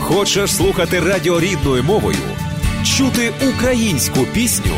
Хочеш 0.00 0.56
слухати 0.56 1.00
радіо 1.00 1.40
рідною 1.40 1.82
мовою, 1.82 2.18
чути 2.84 3.32
українську 3.54 4.20
пісню 4.34 4.74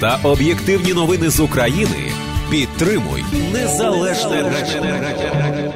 та 0.00 0.20
об'єктивні 0.24 0.94
новини 0.94 1.30
з 1.30 1.40
України. 1.40 2.12
Підтримуй 2.50 3.24
незалежне 3.52 4.42
радіо. 4.42 5.72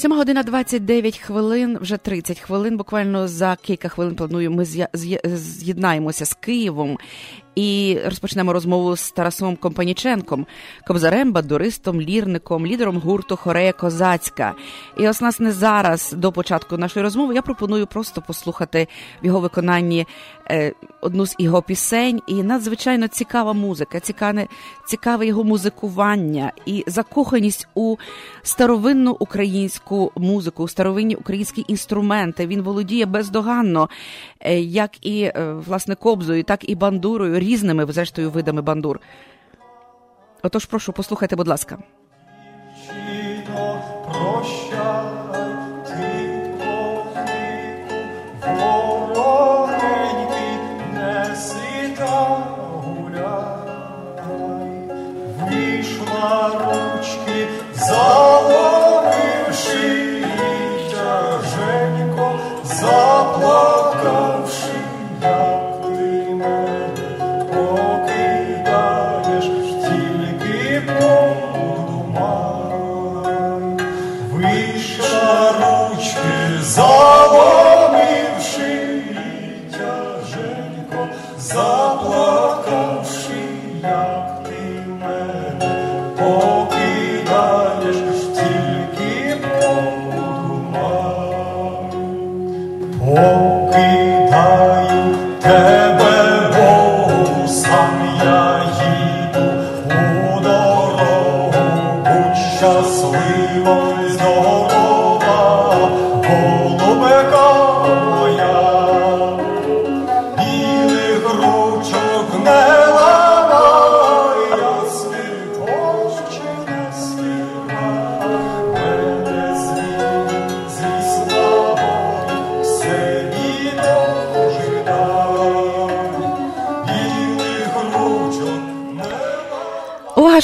7 0.00 0.12
година 0.12 0.42
29 0.42 1.18
хвилин, 1.18 1.78
вже 1.80 1.96
30 1.96 2.40
хвилин. 2.40 2.76
Буквально 2.76 3.28
за 3.28 3.56
кілька 3.62 3.88
хвилин 3.88 4.14
планую. 4.14 4.50
Ми 4.50 4.64
з'єднаємося 5.24 6.24
з 6.24 6.34
Києвом 6.34 6.98
і 7.54 7.98
розпочнемо 8.04 8.52
розмову 8.52 8.96
з 8.96 9.10
Тарасом 9.10 9.56
Компаніченком, 9.56 10.46
кобзарем, 10.86 11.32
бадуристом, 11.32 12.00
лірником, 12.00 12.66
лідером 12.66 12.98
гурту 12.98 13.36
Хорея 13.36 13.72
Козацька. 13.72 14.54
І 14.98 15.08
ось 15.08 15.20
нас 15.20 15.40
не 15.40 15.52
зараз 15.52 16.14
до 16.16 16.32
початку 16.32 16.76
нашої 16.76 17.02
розмови. 17.02 17.34
Я 17.34 17.42
пропоную 17.42 17.86
просто 17.86 18.22
послухати 18.22 18.88
в 19.22 19.26
його 19.26 19.40
виконанні 19.40 20.06
е, 20.50 20.72
одну 21.00 21.26
з 21.26 21.36
його 21.38 21.62
пісень. 21.62 22.20
І 22.26 22.42
надзвичайно 22.42 23.08
цікава 23.08 23.52
музика, 23.52 24.00
цікаве, 24.00 24.46
цікаве 24.86 25.26
його 25.26 25.44
музикування 25.44 26.52
і 26.66 26.84
закоханість 26.86 27.68
у 27.74 27.96
старовинну 28.42 29.16
українську 29.20 30.12
музику, 30.16 30.62
у 30.62 30.68
старовинні 30.68 31.14
українські 31.14 31.64
інструменти. 31.68 32.46
Він 32.46 32.62
володіє 32.62 33.06
бездоганно, 33.06 33.88
е, 34.40 34.60
як 34.60 35.06
і 35.06 35.22
е, 35.22 35.54
власне 35.66 35.94
кобзою, 35.94 36.44
так 36.44 36.68
і 36.68 36.74
бандурою 36.74 37.39
різними 37.40 37.86
зрештою 37.92 38.30
видами 38.30 38.62
бандур. 38.62 39.00
Отож, 40.42 40.64
прошу, 40.64 40.92
послухайте, 40.92 41.36
будь 41.36 41.48
ласка. 41.48 41.78
Ручки 44.06 45.19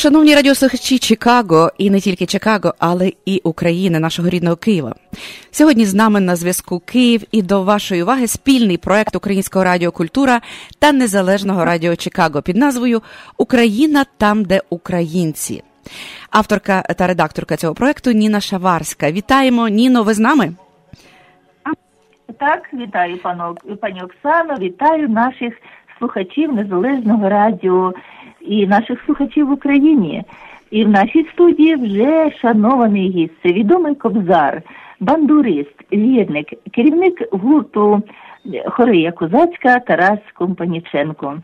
шановні 0.06 0.34
радіослухачі 0.34 0.98
Чикаго 0.98 1.70
і 1.78 1.90
не 1.90 2.00
тільки 2.00 2.26
Чикаго, 2.26 2.74
але 2.78 3.12
і 3.24 3.40
України, 3.44 4.00
нашого 4.00 4.28
рідного 4.28 4.56
Києва. 4.56 4.94
Сьогодні 5.50 5.84
з 5.84 5.94
нами 5.94 6.20
на 6.20 6.36
зв'язку 6.36 6.78
Київ 6.78 7.24
і 7.32 7.42
до 7.42 7.62
вашої 7.62 8.02
уваги 8.02 8.26
спільний 8.26 8.76
проект 8.76 9.16
Українського 9.16 9.64
радіо 9.64 9.92
Культура 9.92 10.40
та 10.78 10.92
Незалежного 10.92 11.64
радіо 11.64 11.96
Чикаго 11.96 12.42
під 12.42 12.56
назвою 12.56 13.02
Україна 13.38 14.04
там, 14.18 14.44
де 14.44 14.60
українці. 14.70 15.62
Авторка 16.30 16.82
та 16.82 17.06
редакторка 17.06 17.56
цього 17.56 17.74
проекту 17.74 18.12
Ніна 18.12 18.40
Шаварська. 18.40 19.10
Вітаємо, 19.10 19.68
Ніно. 19.68 20.02
Ви 20.02 20.14
з 20.14 20.18
нами? 20.18 20.52
Так, 22.38 22.74
вітаю 22.74 23.18
пану 23.18 23.54
пані 23.80 24.02
Оксано, 24.02 24.54
вітаю 24.58 25.08
наших 25.08 25.54
слухачів 25.98 26.52
Незалежного 26.52 27.28
радіо 27.28 27.94
і 28.46 28.66
наших 28.66 28.98
слухачів 29.06 29.48
в 29.48 29.52
Україні. 29.52 30.24
І 30.70 30.84
в 30.84 30.88
нашій 30.88 31.26
студії 31.32 31.76
вже 31.76 32.30
шанований 32.40 33.10
гість, 33.10 33.32
це 33.42 33.52
відомий 33.52 33.94
кобзар, 33.94 34.62
бандурист, 35.00 35.74
вірник, 35.92 36.46
керівник 36.72 37.28
гурту 37.32 38.02
Хорея 38.66 39.12
Козацька 39.12 39.78
Тарас 39.78 40.18
Компаніченко. 40.34 41.38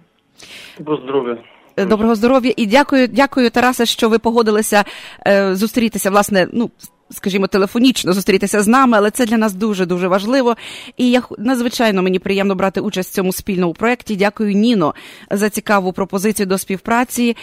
Доброго 0.79 1.03
здоров'я. 1.03 1.37
Доброго 1.77 2.15
здоров'я 2.15 2.53
і 2.57 2.67
дякую, 2.67 3.09
дякую, 3.09 3.51
Тарасе, 3.51 3.87
що 3.87 4.09
ви 4.09 4.19
погодилися 4.19 4.85
е, 5.27 5.55
зустрітися, 5.55 6.11
власне, 6.11 6.49
ну 6.53 6.71
скажімо, 7.13 7.47
телефонічно 7.47 8.13
зустрітися 8.13 8.63
з 8.63 8.69
нами, 8.69 8.97
але 8.97 9.11
це 9.11 9.27
для 9.27 9.37
нас 9.37 9.55
дуже 9.55 9.87
дуже 9.87 10.09
важливо. 10.09 10.57
І 10.97 11.11
я 11.11 11.23
надзвичайно 11.39 12.03
мені 12.03 12.19
приємно 12.19 12.55
брати 12.55 12.81
участь 12.81 13.11
в 13.11 13.15
цьому 13.15 13.33
спільному 13.33 13.75
проєкті. 13.75 14.17
Дякую, 14.17 14.55
Ніно, 14.55 14.95
за 15.31 15.51
цікаву 15.51 15.93
пропозицію 15.93 16.47
до 16.47 16.59
співпраці. 16.59 17.37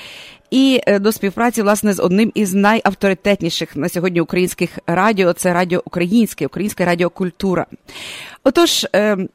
І 0.51 0.81
е, 0.87 0.99
до 0.99 1.11
співпраці 1.11 1.61
власне 1.61 1.93
з 1.93 1.99
одним 1.99 2.31
із 2.35 2.53
найавторитетніших 2.53 3.75
на 3.75 3.89
сьогодні 3.89 4.21
українських 4.21 4.79
радіо 4.87 5.33
це 5.33 5.53
радіо 5.53 5.81
українське, 5.85 6.45
українська 6.45 6.85
радіокультура. 6.85 7.65
Отож, 8.43 8.87
ем, 8.93 9.29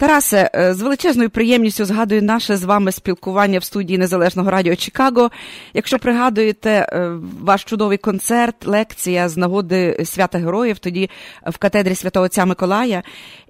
Тарасе, 0.00 0.50
е, 0.54 0.74
з 0.74 0.80
величезною 0.80 1.30
приємністю 1.30 1.84
згадую 1.84 2.22
наше 2.22 2.56
з 2.56 2.64
вами 2.64 2.92
спілкування 2.92 3.58
в 3.58 3.64
студії 3.64 3.98
Незалежного 3.98 4.50
радіо 4.50 4.76
Чикаго. 4.76 5.30
Якщо 5.74 5.98
пригадуєте 5.98 6.70
е, 6.70 7.10
ваш 7.40 7.64
чудовий 7.64 7.98
концерт, 7.98 8.66
лекція 8.66 9.28
з 9.28 9.36
нагоди 9.36 10.02
свята 10.04 10.38
героїв, 10.38 10.78
тоді 10.78 11.10
в 11.46 11.58
катедрі 11.58 11.94
святого 11.94 12.26
Отця 12.26 12.44
Миколая. 12.44 13.02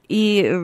І 0.09 0.43
е, 0.45 0.63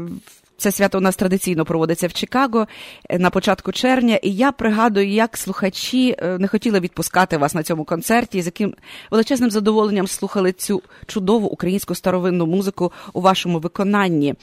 це 0.56 0.72
свято 0.72 0.99
у 0.99 1.00
нас 1.00 1.17
традиційно 1.17 1.65
проводиться 1.65 2.06
в 2.06 2.12
Чикаго 2.12 2.67
е, 3.09 3.19
на 3.19 3.31
початку 3.31 3.72
червня, 3.72 4.19
і 4.22 4.31
я 4.31 4.53
пригадую, 4.53 5.09
як 5.09 5.37
слухачі 5.37 6.17
е, 6.19 6.39
не 6.39 6.49
хотіли 6.49 6.81
відпускати 6.81 7.37
вас 7.37 7.55
на 7.55 7.62
цьому 7.62 7.84
концерті, 7.84 8.43
з 8.43 8.47
яким 8.47 8.75
величезним 9.11 9.50
задоволенням 9.50 10.06
слухали 10.06 10.53
цю 10.53 10.83
чудову 11.06 11.47
українську 11.47 11.94
старовинну 11.94 12.47
музику 12.47 12.93
у 13.12 13.21
вашому 13.21 13.59
виконанні. 13.59 14.34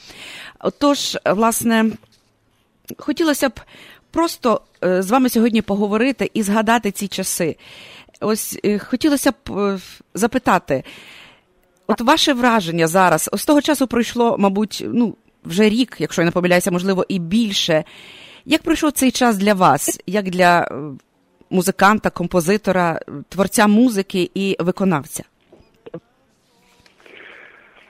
Отож, 0.60 1.18
власне, 1.26 1.86
хотілося 2.98 3.50
б 3.50 3.60
просто 4.12 4.62
е, 4.84 5.02
з 5.02 5.12
вами 5.12 5.30
сьогодні 5.30 5.62
поговорити 5.62 6.32
і 6.34 6.44
згадати 6.44 6.92
ці 6.92 7.08
часи. 7.08 7.56
Ось 8.20 8.60
хотілося 8.80 9.32
б 9.32 9.80
запитати. 10.14 10.84
От 11.88 12.02
ваше 12.02 12.34
враження 12.34 12.88
зараз, 12.88 13.30
з 13.34 13.46
того 13.46 13.62
часу 13.62 13.88
пройшло, 13.88 14.36
мабуть, 14.40 14.86
ну 14.88 15.16
вже 15.46 15.70
рік, 15.70 15.96
якщо 16.00 16.22
я 16.22 16.26
не 16.26 16.32
помиляюся, 16.32 16.72
можливо, 16.72 17.06
і 17.10 17.20
більше. 17.20 17.84
Як 18.46 18.62
пройшов 18.62 18.92
цей 18.92 19.12
час 19.12 19.38
для 19.38 19.54
вас, 19.54 20.02
як 20.08 20.26
для 20.26 20.62
е, 20.62 20.76
музиканта, 21.50 22.10
композитора, 22.10 23.00
творця 23.30 23.68
музики 23.68 24.30
і 24.36 24.56
виконавця? 24.60 25.24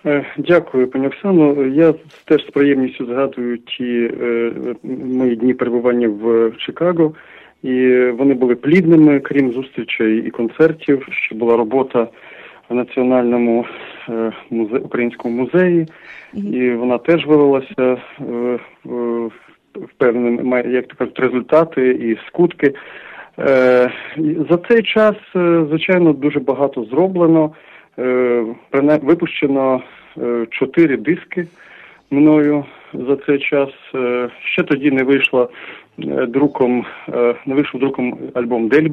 Е, 0.05 0.25
дякую, 0.37 0.87
пані 0.87 1.07
Оксано. 1.07 1.65
Я 1.65 1.93
теж 2.25 2.47
з 2.47 2.49
приємністю 2.51 3.05
згадую 3.05 3.57
ті 3.57 4.11
е, 4.21 4.51
мої 4.83 5.35
дні 5.35 5.53
перебування 5.53 6.07
в 6.07 6.51
Чикаго, 6.57 7.13
і 7.63 8.05
вони 8.05 8.33
були 8.33 8.55
плідними, 8.55 9.19
крім 9.19 9.51
зустрічей 9.51 10.27
і 10.27 10.29
концертів. 10.29 11.07
Що 11.11 11.35
була 11.35 11.57
робота 11.57 12.07
в 12.69 12.75
національному 12.75 13.65
е, 14.09 14.31
музе... 14.49 14.77
українському 14.77 15.43
музеї, 15.43 15.87
і 16.33 16.71
вона 16.71 16.97
теж 16.97 17.25
вивелася 17.25 17.97
в 18.85 19.89
певним, 19.97 20.53
як 20.71 20.87
то 20.87 20.95
кажуть, 20.95 21.19
результати 21.19 21.89
і 21.91 22.17
скутки. 22.27 22.73
Е, 23.39 23.91
За 24.49 24.57
цей 24.57 24.83
час, 24.83 25.15
е, 25.35 25.65
звичайно, 25.69 26.13
дуже 26.13 26.39
багато 26.39 26.83
зроблено. 26.83 27.51
Е, 27.99 28.45
Випущено 29.01 29.81
е, 30.17 30.47
чотири 30.49 30.97
диски 30.97 31.47
мною 32.11 32.65
за 32.93 33.17
цей 33.25 33.39
час. 33.39 33.69
Е, 33.95 34.29
Ще 34.43 34.63
тоді 34.63 34.91
не 34.91 35.03
вийшла 35.03 35.47
е, 35.99 36.25
друком, 36.25 36.85
е, 37.13 37.35
не 37.45 37.55
вийшов 37.55 37.79
друком 37.79 38.17
альбом 38.33 38.67
Дель 38.67 38.89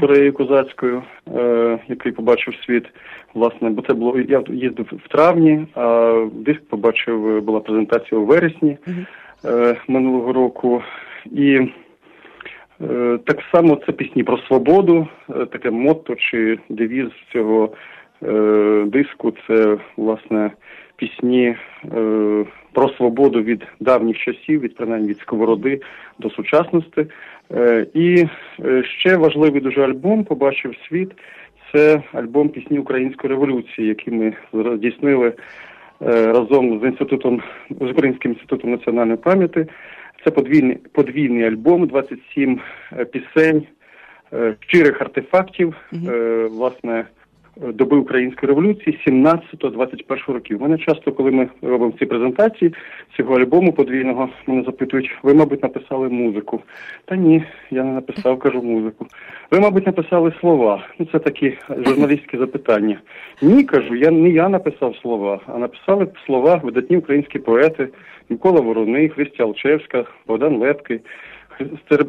Фореєю 0.00 0.32
Козацькою, 0.32 1.02
е, 1.34 1.78
який 1.88 2.12
побачив 2.12 2.54
світ. 2.66 2.84
Власне, 3.34 3.70
бо 3.70 3.82
це 3.82 3.94
було 3.94 4.18
я 4.18 4.42
їздив 4.48 4.92
в 5.04 5.08
травні, 5.08 5.66
а 5.74 6.14
диск 6.32 6.64
побачив 6.68 7.42
була 7.42 7.60
презентація 7.60 8.20
у 8.20 8.24
вересні 8.24 8.78
е, 9.44 9.76
минулого 9.88 10.32
року. 10.32 10.82
І 11.26 11.60
Е, 12.90 13.18
Так 13.24 13.38
само 13.52 13.80
це 13.86 13.92
пісні 13.92 14.22
про 14.22 14.38
свободу, 14.38 15.08
е, 15.30 15.46
таке 15.46 15.70
мотто 15.70 16.14
чи 16.14 16.58
девіз 16.68 17.08
цього 17.32 17.72
е, 18.22 18.84
диску. 18.86 19.32
Це 19.46 19.78
власне 19.96 20.50
пісні 20.96 21.56
е, 21.96 22.44
про 22.72 22.88
свободу 22.88 23.42
від 23.42 23.66
давніх 23.80 24.18
часів, 24.18 24.60
від 24.60 24.76
принаймні 24.76 25.08
від 25.08 25.18
сковороди 25.18 25.80
до 26.18 26.30
сучасності. 26.30 27.06
Е, 27.56 27.86
і 27.94 28.26
е, 28.64 28.84
ще 28.84 29.16
важливий 29.16 29.60
дуже 29.60 29.84
альбом 29.84 30.24
побачив 30.24 30.74
світ. 30.88 31.12
Це 31.72 32.02
альбом 32.12 32.48
пісні 32.48 32.78
Української 32.78 33.30
революції, 33.30 33.88
який 33.88 34.14
ми 34.14 34.32
здійснили 34.76 35.28
е, 35.28 36.26
разом 36.26 36.80
з 36.80 36.84
інститутом 36.86 37.42
з 37.80 37.90
Українським 37.90 38.30
інститутом 38.32 38.70
національної 38.70 39.18
пам'яті. 39.18 39.66
Це 40.24 40.30
подвійний 40.30 40.78
подвійний 40.92 41.44
альбом, 41.44 41.86
27 41.86 42.60
е, 42.98 43.04
пісень, 43.04 43.62
щирих 44.60 45.00
артефактів, 45.00 45.74
Угу. 45.92 46.12
власне, 46.50 47.04
доби 47.56 47.96
української 47.96 48.48
революції 48.48 49.00
17-21 49.06 50.32
років. 50.32 50.62
Мене 50.62 50.78
часто, 50.78 51.12
коли 51.12 51.30
ми 51.30 51.48
робимо 51.62 51.92
ці 51.98 52.06
презентації 52.06 52.74
цього 53.16 53.36
альбому 53.36 53.72
подвійного, 53.72 54.28
мене 54.46 54.62
запитують, 54.62 55.10
ви, 55.22 55.34
мабуть, 55.34 55.62
написали 55.62 56.08
музику. 56.08 56.60
Та 57.04 57.16
ні, 57.16 57.44
я 57.70 57.84
не 57.84 57.92
написав, 57.92 58.38
кажу 58.38 58.62
музику. 58.62 59.06
Ви, 59.50 59.60
мабуть, 59.60 59.86
написали 59.86 60.32
слова. 60.40 60.86
Ну, 60.98 61.06
це 61.12 61.18
такі 61.18 61.58
журналістські 61.86 62.38
запитання. 62.38 63.00
Ні, 63.42 63.64
кажу, 63.64 63.94
я 63.94 64.10
не 64.10 64.30
я 64.30 64.48
написав 64.48 64.96
слова, 64.96 65.40
а 65.46 65.58
написали 65.58 66.06
слова 66.26 66.60
видатні 66.64 66.96
українські 66.96 67.38
поети 67.38 67.88
Микола 68.28 68.60
Вороний, 68.60 69.08
Христя 69.08 69.44
Алчевська, 69.44 70.04
Богдан 70.26 70.56
Лепкий, 70.56 71.00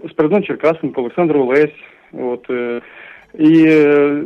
Спиридон 0.09 0.43
Черкасенко, 0.43 1.01
Олександр 1.01 1.37
Олесь. 1.37 1.75
От, 2.13 2.49
е, 2.49 2.81
і, 3.39 3.51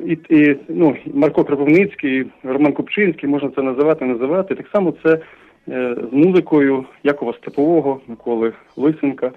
і, 0.05 0.19
і 0.29 0.57
ну, 0.69 0.97
Марко 1.13 1.43
Кропивницький, 1.43 2.25
Роман 2.43 2.73
Купчинський, 2.73 3.29
можна 3.29 3.49
це 3.55 3.61
називати, 3.61 4.05
називати. 4.05 4.55
Так 4.55 4.67
само 4.71 4.93
це 5.03 5.19
е, 5.67 5.95
з 6.11 6.13
музикою 6.13 6.85
Якова 7.03 7.33
Степового, 7.33 8.01
Миколи 8.07 8.53
Лисенка, 8.77 9.31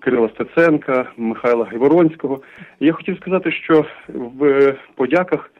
Кирила 0.00 0.28
Стеценка, 0.28 1.10
Михайла 1.16 1.64
Гайворонського. 1.64 2.40
І 2.80 2.86
я 2.86 2.92
хотів 2.92 3.16
сказати, 3.16 3.52
що 3.52 3.84
в 4.08 4.44
е, 4.44 4.74
подяках 4.94 5.50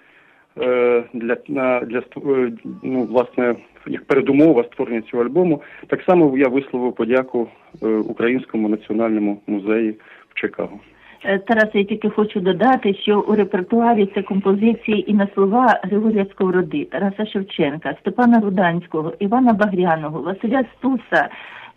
е, 0.61 1.05
для, 1.13 1.37
на, 1.49 1.81
для 1.81 1.99
е, 1.99 2.53
ну, 2.83 3.03
власне, 3.05 3.57
як 3.87 4.05
передумова 4.05 4.65
створення 4.65 5.03
цього 5.03 5.23
альбому, 5.23 5.63
так 5.87 6.03
само 6.03 6.39
я 6.39 6.49
висловив 6.49 6.95
подяку 6.95 7.49
е, 7.83 7.87
Українському 7.87 8.69
національному 8.69 9.41
музеї 9.47 9.91
в 10.29 10.41
Чикаго. 10.41 10.81
Е, 11.25 11.39
Тарас, 11.39 11.69
я 11.75 11.85
тільки 11.85 12.11
хочу 12.11 12.41
додати, 12.41 12.95
що 12.95 13.21
у 13.21 13.35
репертуарі 13.35 14.09
це 14.15 14.23
композиції 14.23 15.11
і 15.11 15.15
на 15.15 15.29
слова 15.35 15.81
Григорія 15.83 16.27
Сковороди, 16.31 16.85
Тараса 16.85 17.27
Шевченка, 17.27 17.97
Степана 18.01 18.41
Руданського, 18.41 19.13
Івана 19.19 19.53
Багряного, 19.53 20.23
Василя 20.23 20.65
Стуса. 20.79 21.29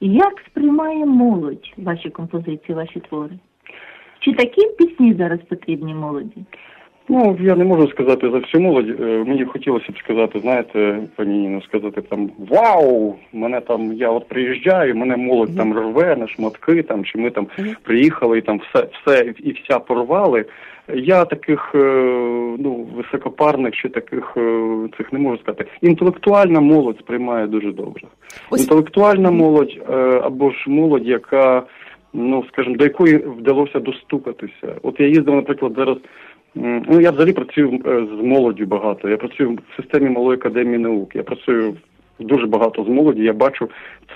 Як 0.01 0.39
сприймає 0.47 1.05
молодь 1.05 1.73
ваші 1.77 2.09
композиції, 2.09 2.75
ваші 2.75 2.99
твори? 2.99 3.39
Чи 4.19 4.33
такі 4.33 4.61
пісні 4.77 5.13
зараз 5.13 5.39
потрібні 5.49 5.93
молоді? 5.93 6.45
Ну, 7.09 7.37
я 7.41 7.55
не 7.55 7.63
можу 7.63 7.87
сказати 7.87 8.29
за 8.29 8.37
всю 8.37 8.61
молодь. 8.63 8.89
Е, 9.01 9.23
Мені 9.27 9.45
хотілося 9.45 9.91
б 9.91 9.97
сказати, 9.97 10.39
знаєте, 10.39 10.99
пані 11.15 11.37
Ніно, 11.37 11.61
сказати 11.61 12.01
там 12.01 12.29
Вау! 12.49 13.15
Мене 13.33 13.61
там, 13.61 13.93
я 13.93 14.09
от 14.09 14.27
приїжджаю, 14.27 14.95
мене 14.95 15.17
молодь 15.17 15.57
там 15.57 15.73
рве 15.73 16.15
на 16.15 16.27
шматки, 16.27 16.83
там 16.83 17.05
чи 17.05 17.17
ми 17.17 17.29
там 17.29 17.47
приїхали 17.83 18.37
і 18.37 18.41
там 18.41 18.59
все, 18.69 18.87
все 18.93 19.33
і 19.43 19.51
вся 19.51 19.79
порвали. 19.79 20.45
Я 20.93 21.25
таких 21.25 21.71
е, 21.75 21.77
ну 22.59 22.87
високопарних 22.95 23.73
чи 23.75 23.89
таких 23.89 24.33
е, 24.37 24.69
цих 24.97 25.13
не 25.13 25.19
можу 25.19 25.37
сказати. 25.37 25.65
Інтелектуальна 25.81 26.59
молодь 26.59 26.99
сприймає 26.99 27.47
дуже 27.47 27.71
добре. 27.71 28.03
Ось- 28.49 28.61
Інтелектуальна 28.61 29.31
молодь 29.31 29.79
або 30.23 30.51
ж 30.51 30.57
молодь, 30.67 31.07
яка 31.07 31.63
ну 32.13 32.43
скажімо, 32.53 32.75
до 32.75 32.83
якої 32.83 33.17
вдалося 33.17 33.79
достукатися. 33.79 34.75
От 34.83 34.99
я 34.99 35.07
їздив, 35.07 35.35
наприклад, 35.35 35.73
зараз. 35.77 35.97
Ну, 36.55 37.01
я 37.01 37.11
взагалі 37.11 37.33
працюю 37.33 37.81
е, 37.85 38.05
з 38.05 38.23
молоддю 38.23 38.65
багато. 38.65 39.09
Я 39.09 39.17
працюю 39.17 39.53
в 39.53 39.81
системі 39.81 40.09
малої 40.09 40.37
академії 40.37 40.77
наук. 40.77 41.15
Я 41.15 41.23
працюю 41.23 41.77
дуже 42.19 42.47
багато 42.47 42.83
з 42.83 42.87
молоді. 42.87 43.23
Я 43.23 43.33
бачу 43.33 43.69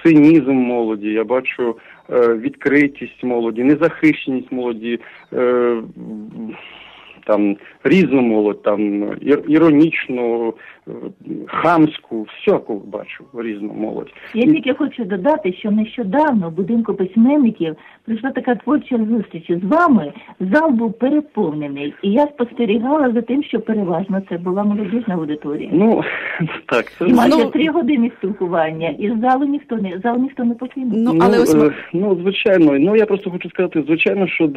цинізм 0.04 0.54
молоді, 0.54 1.08
я 1.10 1.24
бачу 1.24 1.76
е, 2.10 2.34
відкритість 2.34 3.24
молоді, 3.24 3.64
незахищеність 3.64 4.52
молоді, 4.52 5.00
е, 5.34 5.78
там 7.26 7.58
різну 7.84 8.22
молодь, 8.22 8.64
там 8.64 9.12
іронічну, 9.48 10.54
хамську, 11.48 12.28
всяку 12.42 12.82
бачу 12.86 13.24
різну 13.34 13.74
молодь. 13.74 14.14
Я 14.34 14.42
тільки 14.42 14.74
хочу 14.74 15.04
додати, 15.04 15.54
що 15.54 15.72
нещодавно 15.72 16.50
в 16.50 16.52
будинку 16.52 16.94
письменників 16.94 17.76
прийшла 18.06 18.32
така 18.32 18.56
творча 18.56 18.98
зустріч 19.10 19.52
з 19.52 19.64
вами. 19.64 20.14
Зал 20.40 20.70
був 20.70 20.94
переповнений, 20.94 21.94
і 22.02 22.12
я 22.12 22.28
спостерігала 22.28 23.12
за 23.12 23.22
тим, 23.22 23.44
що 23.44 23.60
переважно 23.60 24.22
це 24.30 24.38
була 24.38 24.64
молодіжна 24.64 25.16
аудиторія. 25.16 25.70
Ну 25.74 26.04
так, 26.66 26.92
це 26.92 27.06
І 27.06 27.14
майже 27.14 27.38
Ну- 27.38 27.52
три 27.52 27.70
години 27.70 28.12
спілкування, 28.18 28.90
і 28.90 29.10
з 29.10 29.22
залу 29.22 29.46
ніхто 29.46 29.76
не 29.76 30.00
зал 30.04 30.18
ніхто 30.18 30.44
не 30.44 30.54
покинув. 30.54 30.94
Ну, 30.98 31.20
але 31.22 31.40
ось 31.40 31.56
е, 31.56 31.72
ну 31.94 32.18
звичайно, 32.22 32.80
ну 32.80 32.96
я 32.96 33.06
просто 33.06 33.32
хочу 33.32 33.50
сказати, 33.50 33.84
звичайно, 33.88 34.28
що 34.28 34.48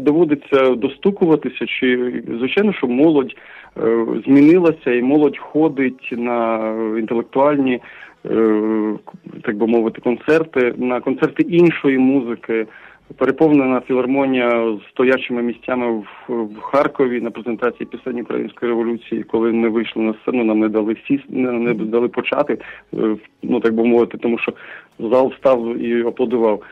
доводиться 0.00 0.74
достукуватися, 0.74 1.66
чи 1.66 2.12
звичайно, 2.38 2.72
що 2.72 2.86
молодь 2.86 3.34
е, 3.76 4.06
змінилася, 4.26 4.94
і 4.94 5.02
молодь 5.02 5.38
ходить 5.38 5.71
на 6.12 6.58
інтелектуальні, 6.98 7.80
е, 8.30 8.94
так 9.42 9.56
би 9.56 9.66
мовити, 9.66 10.00
концерти, 10.00 10.74
на 10.76 11.00
концерти 11.00 11.42
іншої 11.42 11.98
музики. 11.98 12.66
Переповнена 13.16 13.80
філармонія 13.80 14.76
з 14.78 14.90
стоячими 14.90 15.42
місцями 15.42 15.92
в, 15.92 16.06
в 16.28 16.60
Харкові 16.60 17.20
на 17.20 17.30
презентації 17.30 17.86
пісень 17.86 18.20
Української 18.20 18.70
революції. 18.70 19.22
Коли 19.22 19.52
ми 19.52 19.68
вийшли 19.68 20.02
на 20.02 20.14
сцену, 20.22 20.44
нам 20.44 20.58
не 20.58 20.68
дали 20.68 20.96
сіс, 21.08 21.20
не, 21.28 21.52
не 21.52 21.74
дали 21.74 22.08
почати. 22.08 22.58
е, 22.94 23.16
Ну 23.42 23.60
так 23.60 23.74
би 23.74 23.84
мовити, 23.84 24.18
тому 24.18 24.38
що 24.38 24.52
зал 24.98 25.32
став 25.38 25.78
і 25.78 26.02
аплодував. 26.02 26.62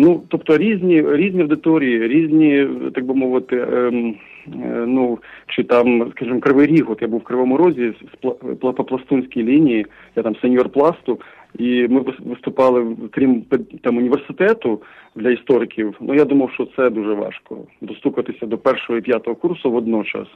Ну, 0.00 0.22
тобто 0.28 0.58
різні 0.58 1.04
різні 1.16 1.40
аудиторії, 1.40 2.08
різні, 2.08 2.68
так 2.94 3.04
би 3.04 3.14
мовити, 3.14 3.66
ем, 3.72 4.14
е, 4.46 4.84
ну 4.86 5.18
чи 5.46 5.64
там, 5.64 6.10
скажімо, 6.10 6.40
кривий 6.40 6.66
ріг. 6.66 6.90
От 6.90 7.02
я 7.02 7.08
був 7.08 7.20
в 7.20 7.24
Кривому 7.24 7.56
Розі 7.56 7.92
з 7.92 8.26
по 8.60 8.72
пластунській 8.72 9.42
лінії, 9.42 9.86
я 10.16 10.22
там 10.22 10.36
сеньор 10.36 10.68
пласту, 10.68 11.18
і 11.58 11.88
ми 11.88 12.00
вис- 12.00 12.28
виступали 12.28 12.96
крім 13.10 13.44
там 13.82 13.96
університету 13.96 14.82
для 15.14 15.30
істориків. 15.30 15.96
Ну 16.00 16.14
я 16.14 16.24
думав, 16.24 16.50
що 16.50 16.68
це 16.76 16.90
дуже 16.90 17.14
важко 17.14 17.58
достукатися 17.80 18.46
до 18.46 18.58
першого 18.58 18.98
і 18.98 19.02
п'ятого 19.02 19.36
курсу 19.36 19.70
водночас. 19.70 20.26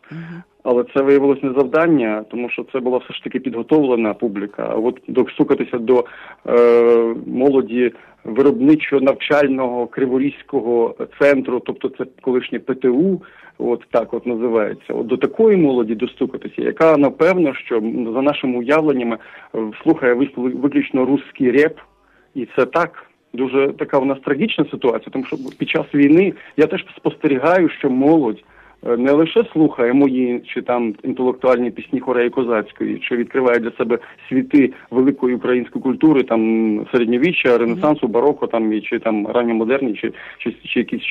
Але 0.63 0.85
це 0.95 1.03
виявилось 1.03 1.43
не 1.43 1.53
завдання, 1.53 2.25
тому 2.31 2.51
що 2.51 2.67
це 2.73 2.81
була 2.81 2.99
все 2.99 3.15
ж 3.15 3.25
таки 3.25 3.41
підготовлена 3.41 4.15
публіка. 4.15 4.69
А 4.71 4.75
от 4.75 5.01
достукатися 5.09 5.79
до 5.79 6.05
е, 6.47 7.15
молоді 7.27 7.93
виробничо-навчального 8.25 9.87
криворізького 9.87 10.95
центру, 11.21 11.61
тобто 11.61 11.89
це 11.89 12.05
колишнє 12.21 12.59
ПТУ, 12.59 13.23
от 13.63 13.85
так 13.91 14.15
от 14.15 14.27
називається. 14.27 14.95
От 14.95 15.07
до 15.07 15.17
такої 15.17 15.57
молоді 15.57 15.95
достукатися, 15.95 16.63
яка 16.63 16.97
напевно, 16.97 17.55
що 17.55 17.81
за 18.15 18.23
нашими 18.23 18.59
уявленнями 18.59 19.19
е, 19.55 19.59
слухає 19.83 20.15
виключно 20.37 21.05
русський 21.05 21.51
реп, 21.51 21.79
і 22.35 22.49
це 22.57 22.67
так. 22.67 23.07
Дуже 23.35 23.69
така 23.79 23.99
у 23.99 24.05
нас 24.05 24.19
трагічна 24.25 24.65
ситуація, 24.71 25.11
тому 25.13 25.25
що 25.25 25.37
під 25.59 25.69
час 25.69 25.87
війни 25.95 26.33
я 26.57 26.67
теж 26.67 26.87
спостерігаю, 26.97 27.69
що 27.69 27.91
молодь 27.91 28.45
не 28.83 29.13
лише 29.13 29.45
слухає 29.53 29.93
мої 29.93 30.43
чи 30.55 30.63
там 30.63 30.95
інтелектуальні 31.03 31.71
пісні 31.71 32.01
Хореї 32.01 32.31
Козацької, 32.31 32.99
чи 33.09 33.17
відкриває 33.17 33.59
для 33.59 33.71
себе 33.71 33.99
світи 34.29 34.73
великої 34.91 35.35
української 35.35 35.83
культури, 35.83 36.23
там 36.23 36.41
середньовіччя, 36.93 37.59
ренесансу, 37.59 38.09
бароко, 38.09 38.47
там 38.47 38.73
і 38.73 38.81
чи 38.81 38.99
там 38.99 39.27
ранньомодерні, 39.27 39.95
чи 39.95 40.13
чи, 40.39 40.55
чи 40.65 40.79
якісь 40.79 41.03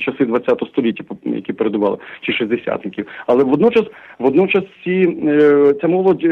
часи 0.00 0.26
ХХ 0.26 0.68
століття, 0.68 1.04
які 1.24 1.52
передували, 1.52 1.98
чи 2.20 2.32
шістдесятників. 2.32 3.06
Але 3.26 3.44
водночас, 3.44 3.84
водночас 4.18 4.64
ці 4.84 5.18
ця 5.80 5.88
молодь 5.88 6.24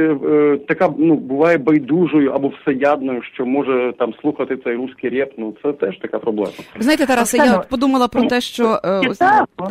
така 0.68 0.94
ну 0.98 1.14
буває 1.14 1.58
байдужою 1.58 2.30
або 2.30 2.48
всеядною, 2.48 3.22
що 3.22 3.46
може 3.46 3.92
там 3.98 4.14
слухати 4.20 4.56
цей 4.64 4.76
русський 4.76 5.10
реп. 5.10 5.32
Ну 5.38 5.54
це 5.62 5.72
теж 5.72 5.98
така 5.98 6.18
проблема. 6.18 6.50
Знаєте, 6.78 7.06
Тарасе, 7.06 7.36
я 7.36 7.58
подумала 7.58 8.08
про 8.08 8.22
те, 8.22 8.40
що 8.40 8.78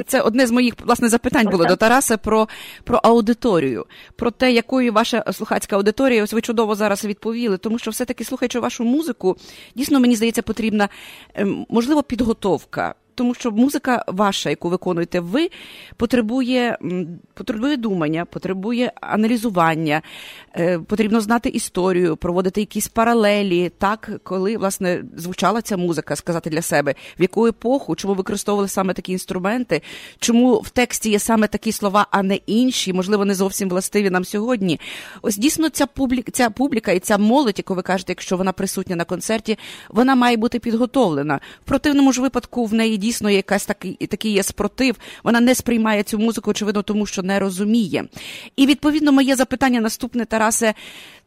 це 0.05 0.21
одне 0.21 0.45
з 0.45 0.51
моїх 0.51 0.73
власне 0.85 1.07
запитань 1.15 1.47
було 1.47 1.65
до 1.65 1.75
Тараса 1.75 2.17
про 2.17 2.47
про 2.83 2.99
аудиторію, 3.03 3.85
про 4.15 4.31
те, 4.31 4.51
якою 4.51 4.93
ваша 4.93 5.23
слухацька 5.33 5.75
аудиторія. 5.75 6.23
Ось 6.23 6.33
ви 6.33 6.41
чудово 6.41 6.75
зараз 6.75 7.05
відповіли, 7.05 7.57
тому 7.57 7.79
що 7.79 7.91
все 7.91 8.05
таки 8.05 8.23
слухаючи 8.23 8.59
вашу 8.59 8.83
музику, 8.83 9.37
дійсно 9.75 9.99
мені 9.99 10.15
здається, 10.15 10.41
потрібна 10.41 10.89
ем, 11.35 11.65
можливо 11.69 12.03
підготовка 12.03 12.95
тому 13.15 13.33
що 13.33 13.51
музика 13.51 14.05
ваша, 14.07 14.49
яку 14.49 14.69
виконуєте 14.69 15.19
ви, 15.19 15.49
потребує 15.97 16.77
потребує 17.33 17.77
думання, 17.77 18.25
потребує 18.25 18.91
аналізування, 19.01 20.01
е, 20.55 20.79
потрібно 20.79 21.21
знати 21.21 21.49
історію, 21.49 22.17
проводити 22.17 22.61
якісь 22.61 22.87
паралелі, 22.87 23.71
так, 23.77 24.11
коли 24.23 24.57
власне 24.57 25.03
звучала 25.17 25.61
ця 25.61 25.77
музика, 25.77 26.15
сказати 26.15 26.49
для 26.49 26.61
себе, 26.61 26.95
в 27.19 27.21
яку 27.21 27.47
епоху, 27.47 27.95
чому 27.95 28.13
використовували 28.13 28.67
саме 28.67 28.93
такі 28.93 29.11
інструменти, 29.11 29.81
чому 30.19 30.59
в 30.59 30.69
тексті 30.69 31.09
є 31.09 31.19
саме 31.19 31.47
такі 31.47 31.71
слова, 31.71 32.07
а 32.11 32.23
не 32.23 32.35
інші, 32.35 32.93
можливо, 32.93 33.25
не 33.25 33.35
зовсім 33.35 33.69
властиві 33.69 34.09
нам 34.09 34.25
сьогодні. 34.25 34.79
Ось 35.21 35.37
дійсно 35.37 35.69
ця 35.69 35.85
публіка, 35.85 36.31
ця 36.31 36.49
публіка 36.49 36.91
і 36.91 36.99
ця 36.99 37.17
молодь, 37.17 37.57
яку 37.57 37.75
ви 37.75 37.81
кажете, 37.81 38.11
якщо 38.11 38.37
вона 38.37 38.51
присутня 38.51 38.95
на 38.95 39.03
концерті, 39.03 39.57
вона 39.89 40.15
має 40.15 40.37
бути 40.37 40.59
підготовлена. 40.59 41.39
В 41.65 41.67
противному 41.67 42.13
ж 42.13 42.21
випадку 42.21 42.65
в 42.65 42.73
неї 42.73 42.97
дійсно 43.05 43.29
якась 43.29 43.65
такий 43.65 43.93
такий 43.93 44.31
є 44.31 44.43
спротив. 44.43 44.95
Вона 45.23 45.39
не 45.39 45.55
сприймає 45.55 46.03
цю 46.03 46.19
музику, 46.19 46.51
очевидно, 46.51 46.81
тому 46.81 47.05
що 47.05 47.23
не 47.23 47.39
розуміє. 47.39 48.05
І 48.55 48.65
відповідно 48.65 49.11
моє 49.11 49.35
запитання 49.35 49.81
наступне, 49.81 50.25
Тарасе, 50.25 50.73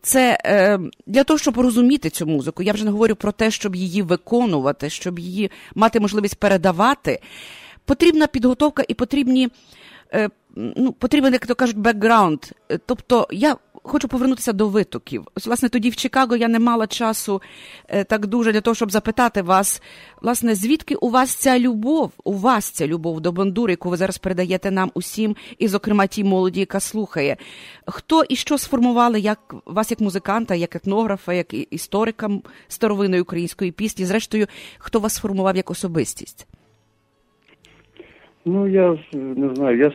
це 0.02 0.38
е, 0.44 0.78
для 1.06 1.24
того, 1.24 1.38
щоб 1.38 1.58
розуміти 1.58 2.10
цю 2.10 2.26
музику. 2.26 2.62
Я 2.62 2.72
вже 2.72 2.84
не 2.84 2.90
говорю 2.90 3.14
про 3.14 3.32
те, 3.32 3.50
щоб 3.50 3.76
її 3.76 4.02
виконувати, 4.02 4.90
щоб 4.90 5.18
її 5.18 5.50
мати 5.74 6.00
можливість 6.00 6.36
передавати. 6.36 7.20
Потрібна 7.84 8.26
підготовка 8.26 8.84
і 8.88 8.94
потрібні. 8.94 9.48
Е, 10.12 10.28
ну, 10.56 10.92
Потрібен, 10.92 11.32
як 11.32 11.46
то 11.46 11.54
кажуть, 11.54 11.78
бекграунд. 11.78 12.40
Тобто 12.86 13.28
я 13.30 13.56
хочу 13.82 14.08
повернутися 14.08 14.52
до 14.52 14.68
витоків. 14.68 15.24
Ось, 15.34 15.46
власне, 15.46 15.68
тоді 15.68 15.90
в 15.90 15.96
Чикаго 15.96 16.36
я 16.36 16.48
не 16.48 16.58
мала 16.58 16.86
часу 16.86 17.42
е, 17.88 18.04
так 18.04 18.26
дуже 18.26 18.52
для 18.52 18.60
того, 18.60 18.74
щоб 18.74 18.90
запитати 18.90 19.42
вас, 19.42 19.82
власне, 20.22 20.54
звідки 20.54 20.94
у 20.94 21.10
вас 21.10 21.30
ця 21.30 21.58
любов, 21.58 22.12
у 22.24 22.32
вас 22.32 22.70
ця 22.70 22.86
любов 22.86 23.20
до 23.20 23.32
бандури, 23.32 23.72
яку 23.72 23.90
ви 23.90 23.96
зараз 23.96 24.18
передаєте 24.18 24.70
нам 24.70 24.90
усім, 24.94 25.36
і, 25.58 25.68
зокрема, 25.68 26.06
тій 26.06 26.24
молоді, 26.24 26.60
яка 26.60 26.80
слухає. 26.80 27.36
Хто 27.86 28.24
і 28.24 28.36
що 28.36 28.58
сформували 28.58 29.20
як 29.20 29.54
вас 29.66 29.90
як 29.90 30.00
музиканта, 30.00 30.54
як 30.54 30.76
етнографа, 30.76 31.32
як 31.32 31.54
історика 31.70 32.30
старовинної 32.68 33.22
української 33.22 33.72
пісні? 33.72 34.04
Зрештою, 34.04 34.46
хто 34.78 35.00
вас 35.00 35.14
сформував 35.14 35.56
як 35.56 35.70
особистість? 35.70 36.46
Ну 38.48 38.66
я 38.66 38.96
не 39.12 39.54
знаю, 39.54 39.78
я 39.78 39.92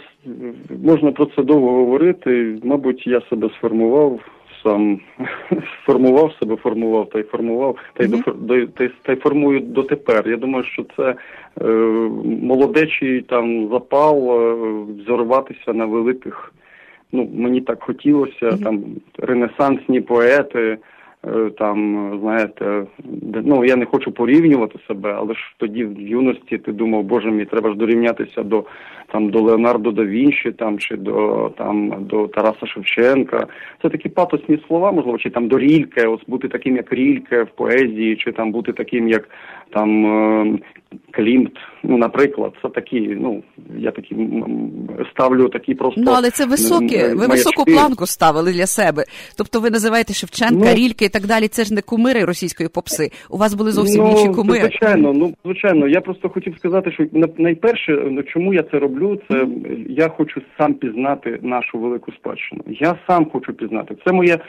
можна 0.84 1.12
про 1.12 1.26
це 1.26 1.44
довго 1.44 1.72
говорити. 1.72 2.60
Мабуть, 2.64 3.08
я 3.08 3.22
себе 3.22 3.50
сформував 3.50 4.20
сам 4.64 5.00
сформував 5.84 6.34
себе, 6.40 6.56
формував 6.56 7.10
та 7.10 7.20
й 7.20 7.24
формував, 7.24 7.78
та 7.94 8.04
й 8.04 8.08
mm-hmm. 8.08 8.34
до 8.38 8.68
та, 8.68 8.90
та 9.02 9.14
й 9.14 9.16
формую 9.16 9.60
дотепер. 9.60 10.30
Я 10.30 10.38
думаю, 10.38 10.64
що 10.64 10.86
це 10.98 11.16
е, 11.62 11.68
молодечий 12.42 13.22
там 13.22 13.70
запал 13.72 14.18
е, 14.32 14.56
взорватися 15.02 15.74
на 15.74 15.86
великих. 15.86 16.54
Ну 17.12 17.30
мені 17.34 17.62
так 17.62 17.84
хотілося, 17.84 18.46
mm-hmm. 18.46 18.64
там 18.64 18.84
ренесансні 19.18 20.02
поети. 20.02 20.78
Е, 21.28 21.50
там, 21.58 22.10
знаєте, 22.22 22.86
ну 23.44 23.66
я 23.66 23.76
не 23.76 23.86
хочу 23.86 24.12
порівнювати 24.12 24.80
себе, 24.88 25.16
але 25.18 25.34
ж 25.34 25.40
тоді 25.58 25.86
в 25.86 26.00
юності 26.00 26.58
ти 26.58 26.72
думав, 26.72 27.04
боже 27.04 27.32
мій, 27.32 27.46
треба 27.46 27.70
ж 27.70 27.76
дорівнятися 27.76 28.44
до 28.44 28.66
там 29.12 29.30
до 29.30 29.42
Леонардо 29.42 29.92
да 29.92 30.04
Вінчі, 30.04 30.52
там 30.52 30.80
чи 30.80 30.98
до 30.98 31.50
там 31.58 31.94
до 32.00 32.28
Тараса 32.28 32.68
Шевченка. 32.68 33.48
Це 33.82 33.90
такі 33.90 34.10
патосні 34.10 34.60
слова, 34.68 34.92
можливо, 34.92 35.18
чи 35.18 35.30
там 35.30 35.48
до 35.48 35.60
Рільке, 35.60 36.08
ось 36.08 36.24
бути 36.28 36.48
таким, 36.48 36.76
як 36.76 36.94
Рільке 36.94 37.44
в 37.44 37.50
поезії, 37.50 38.16
чи 38.16 38.32
там 38.32 38.52
бути 38.52 38.74
таким, 38.74 39.08
як 39.08 39.30
там 39.70 40.06
е, 40.06 40.60
Клімт. 41.12 41.52
Ну, 41.84 41.98
наприклад, 41.98 42.54
це 42.62 42.70
такі. 42.70 43.00
Ну 43.00 43.44
я 43.78 43.92
такі 43.92 44.16
ставлю 45.12 45.50
такі 45.50 45.76
просто. 45.76 46.02
Ну 46.02 46.12
але 46.16 46.30
це 46.30 46.46
високі. 46.46 46.98
Ви 46.98 47.28
високу 47.28 47.66
планку 47.66 48.06
ставили 48.06 48.54
для 48.54 48.68
себе. 48.68 49.04
Тобто, 49.38 49.60
ви 49.60 49.70
називаєте 49.70 50.14
Шевченка, 50.14 50.66
ну, 50.66 50.74
Рільке 50.74 51.10
так 51.14 51.26
далі. 51.28 51.48
Це 51.48 51.64
ж 51.64 51.74
не 51.74 51.82
кумири 51.82 52.26
російської 52.26 52.70
попси. 52.70 53.12
У 53.30 53.38
вас 53.38 53.54
були 53.54 53.72
зовсім 53.72 54.04
ну, 54.04 54.12
інші 54.12 54.30
кумири. 54.30 54.60
Звичайно, 54.60 55.14
ну 55.14 55.34
звичайно. 55.46 55.88
Я 55.88 56.02
просто 56.02 56.30
хотів 56.30 56.58
сказати, 56.58 56.92
що 56.92 57.06
найперше, 57.38 57.92
ну 58.12 58.24
чому 58.24 58.54
я 58.54 58.64
це 58.64 58.80
роблю, 58.80 59.20
це 59.32 59.48
я 59.90 60.08
хочу 60.10 60.42
сам 60.58 60.74
пізнати 60.74 61.40
нашу 61.42 61.80
велику 61.80 62.12
спадщину. 62.12 62.62
Я 62.68 62.96
сам 63.08 63.30
хочу 63.30 63.54
пізнати. 63.54 63.96
Це 64.06 64.12
моє 64.14 64.40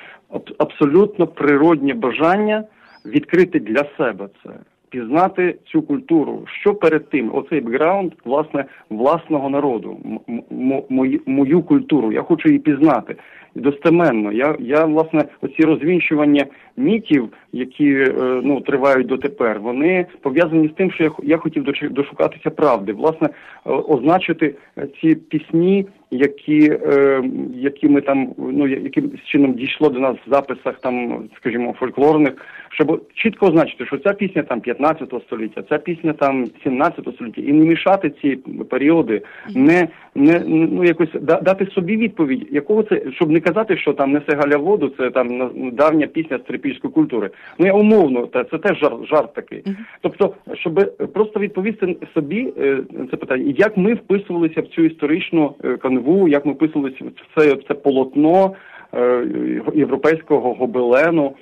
абсолютно 0.59 1.27
природнє 1.27 1.95
бажання 1.95 2.65
відкрити 3.05 3.61
для 3.61 3.85
себе 3.99 4.29
це 4.45 4.51
пізнати 4.95 5.57
цю 5.67 5.83
культуру. 5.83 6.45
Що 6.61 6.75
перед 6.75 7.09
тим, 7.11 7.35
оцей 7.35 7.61
бекграунд, 7.61 8.13
власне, 8.25 8.65
власного 8.91 9.51
народу, 9.51 9.97
м- 10.29 10.83
мою, 10.89 11.21
мою 11.27 11.63
культуру. 11.63 12.13
Я 12.13 12.23
хочу 12.23 12.49
її 12.49 12.59
пізнати 12.59 13.17
достеменно. 13.55 14.33
Я 14.33 14.57
я 14.59 14.85
власне 14.85 15.25
оці 15.43 15.63
розвінчування 15.63 16.47
мітів, 16.77 17.29
які 17.53 17.95
е, 17.95 18.13
ну 18.43 18.61
тривають 18.61 19.07
дотепер, 19.07 19.61
вони 19.61 20.07
пов'язані 20.23 20.69
з 20.69 20.73
тим, 20.77 20.91
що 20.91 21.05
я 21.05 21.11
я 21.23 21.37
хотів 21.37 21.65
дошукатися 21.91 22.51
правди, 22.51 22.93
власне, 22.93 23.29
означити 23.65 24.55
ці 25.01 25.15
пісні, 25.15 25.87
які 26.11 26.71
е, 26.71 27.23
які 27.55 27.89
ми 27.89 28.01
там 28.01 28.35
ну 28.39 28.69
яким 28.69 29.11
чином 29.25 29.55
дійшло 29.55 29.89
до 29.89 30.01
нас 30.01 30.17
в 30.27 30.31
записах, 30.31 30.81
там 30.81 31.25
скажімо, 31.37 31.75
фольклорних, 31.79 32.33
щоб 32.71 33.09
чітко 33.15 33.47
означити, 33.47 33.87
що 33.87 33.99
ця 33.99 34.13
пісня 34.13 34.43
там 34.43 34.61
15 34.61 35.15
століття, 35.27 35.63
ця 35.69 35.79
пісня 35.79 36.13
там 36.13 36.47
17 36.65 37.09
століття, 37.15 37.43
і 37.43 37.53
не 37.53 37.67
мішати 37.67 38.13
ці 38.23 38.37
періоди, 38.71 39.23
не 39.55 39.89
не 40.15 40.43
ну 40.47 40.85
якось 40.85 41.13
дати 41.23 41.67
собі 41.67 41.97
відповідь, 41.97 42.49
якого 42.51 42.83
це 42.83 43.03
щоб 43.13 43.31
не 43.31 43.41
казати, 43.45 43.77
що 43.77 43.93
там 43.93 44.13
несе 44.13 44.37
галя 44.37 44.57
воду, 44.57 44.93
це 44.99 45.11
там 45.11 45.51
давня 45.73 46.07
пісня 46.07 46.39
стрипільської 46.39 46.93
культури. 46.93 47.31
Ну 47.59 47.67
я 47.67 47.73
умовно, 47.73 48.27
та 48.27 48.45
це 48.45 48.59
теж 48.59 48.79
жарт, 48.79 49.07
жарт 49.07 49.35
такий. 49.35 49.65
Тобто, 50.01 50.35
щоб 50.55 50.97
просто 51.15 51.41
відповісти 51.41 51.97
собі 52.15 52.53
е, 52.59 52.79
це 53.11 53.17
питання, 53.17 53.55
як 53.57 53.77
ми 53.77 53.95
вписувалися 53.95 54.61
в 54.61 54.67
цю 54.67 54.83
історичну 54.83 55.55
е, 55.65 55.77
канву, 55.77 56.29
як 56.29 56.47
ми 56.47 56.53
вписувалися 56.53 57.05
в 57.05 57.41
це, 57.41 57.55
в 57.55 57.63
це 57.69 57.75
полотно 57.75 58.53
е, 58.95 59.27
європейського 59.75 60.55
гобелену. 60.55 61.35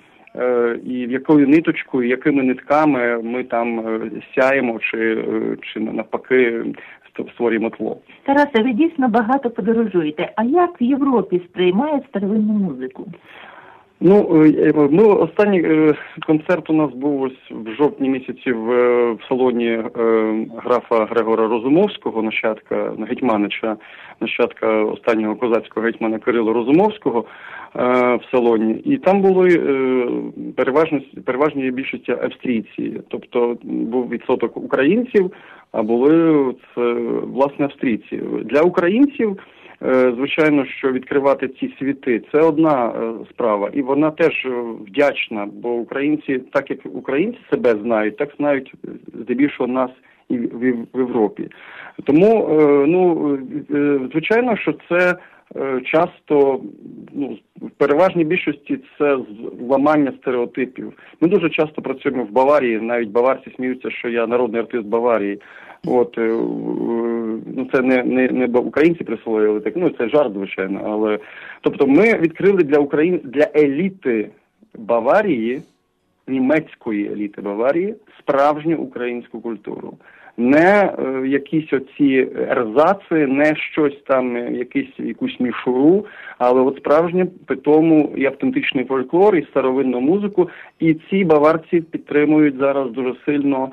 І 0.86 1.06
в 1.06 1.10
якою 1.10 1.48
ниточкою, 1.48 2.08
якими 2.08 2.42
нитками 2.42 3.22
ми 3.22 3.44
там 3.44 3.84
сяємо, 4.34 4.78
чи 4.78 5.24
чи 5.62 5.80
навпаки 5.80 6.64
створюємо 7.32 7.70
тло. 7.70 7.96
Тарасе, 8.22 8.62
ви 8.62 8.72
дійсно 8.72 9.08
багато 9.08 9.50
подорожуєте. 9.50 10.32
А 10.36 10.44
як 10.44 10.80
в 10.80 10.82
Європі 10.82 11.42
сприймають 11.48 12.04
старовинну 12.08 12.52
музику? 12.52 13.06
Ну 14.04 14.44
е, 14.44 14.72
ми 14.90 15.04
останній 15.04 15.62
е, 15.62 15.94
концерт 16.26 16.70
у 16.70 16.72
нас 16.72 16.90
був 16.94 17.22
ось 17.22 17.50
в 17.50 17.70
жовтні 17.74 18.08
місяці 18.08 18.52
в, 18.52 18.66
в 19.12 19.18
салоні 19.28 19.68
е, 19.68 19.86
графа 20.56 21.04
Грегора 21.04 21.48
Розумовського, 21.48 22.22
нащадка 22.22 22.92
гетьманича, 23.08 23.76
нащадка 24.20 24.84
останнього 24.84 25.36
козацького 25.36 25.86
гетьмана 25.86 26.18
Кирила 26.18 26.52
Розумовського 26.52 27.24
в 27.74 28.20
салоні, 28.30 28.72
і 28.72 28.96
там 28.96 29.20
були 29.20 29.48
переважно 30.56 31.00
переважній 31.24 31.70
більшості 31.70 32.12
австрійці, 32.12 33.00
тобто 33.08 33.56
був 33.62 34.08
відсоток 34.08 34.56
українців, 34.56 35.32
а 35.72 35.82
були 35.82 36.44
це 36.74 36.80
власне 37.22 37.64
австрійці 37.64 38.20
для 38.44 38.62
українців. 38.62 39.38
Е, 39.86 40.12
звичайно, 40.16 40.66
що 40.66 40.92
відкривати 40.92 41.48
ці 41.48 41.74
світи 41.78 42.22
це 42.32 42.38
одна 42.38 42.88
е, 42.88 43.12
справа, 43.30 43.70
і 43.72 43.82
вона 43.82 44.10
теж 44.10 44.46
е, 44.46 44.48
вдячна, 44.86 45.48
бо 45.52 45.72
українці, 45.72 46.38
так 46.38 46.70
як 46.70 46.78
українці 46.84 47.38
себе 47.50 47.74
знають, 47.82 48.16
так 48.16 48.30
знають 48.38 48.74
здебільшого 49.14 49.66
нас 49.66 49.90
і 50.28 50.38
в, 50.38 50.64
Європі. 50.94 51.48
Тому 52.04 52.48
ну 52.88 53.38
звичайно, 54.12 54.56
що 54.56 54.74
це 54.88 55.16
часто 55.84 56.60
ну 57.12 57.38
в 57.62 57.70
переважній 57.70 58.24
більшості 58.24 58.78
це 58.98 59.18
зламання 59.60 60.12
стереотипів. 60.20 60.92
Ми 61.20 61.28
дуже 61.28 61.50
часто 61.50 61.82
працюємо 61.82 62.24
в 62.24 62.30
Баварії. 62.30 62.80
Навіть 62.80 63.08
баварці 63.08 63.52
сміються, 63.56 63.90
що 63.90 64.08
я 64.08 64.26
народний 64.26 64.60
артист 64.60 64.84
Баварії. 64.84 65.40
От 65.86 66.18
е, 66.18 66.28
ну 67.56 67.68
це 67.72 67.82
не 67.82 68.02
не, 68.02 68.28
не 68.28 68.58
українці 68.58 69.04
присвоїли 69.04 69.60
так. 69.60 69.76
Ну 69.76 69.90
це 69.90 70.08
жарт, 70.08 70.32
звичайно. 70.32 70.80
Але 70.84 71.18
тобто, 71.60 71.86
ми 71.86 72.14
відкрили 72.18 72.62
для 72.62 72.78
України 72.78 73.20
для 73.24 73.48
еліти 73.56 74.30
Баварії, 74.74 75.62
німецької 76.28 77.12
еліти 77.12 77.40
Баварії, 77.42 77.94
справжню 78.18 78.76
українську 78.76 79.40
культуру 79.40 79.94
не 80.36 80.94
е, 80.98 81.28
якісь 81.28 81.72
оці 81.72 82.28
ерзаци, 82.50 83.26
не 83.26 83.56
щось 83.56 84.02
там, 84.06 84.36
е, 84.36 84.52
якийсь 84.52 84.98
якусь 84.98 85.40
мішуру, 85.40 86.06
але 86.38 86.60
от 86.60 86.76
справжнє 86.76 87.26
питому 87.46 88.12
і 88.16 88.24
автентичний 88.26 88.84
фольклор, 88.84 89.36
і 89.36 89.46
старовинну 89.50 90.00
музику. 90.00 90.48
І 90.78 90.94
ці 90.94 91.24
баварці 91.24 91.80
підтримують 91.80 92.56
зараз 92.56 92.90
дуже 92.90 93.14
сильно 93.24 93.70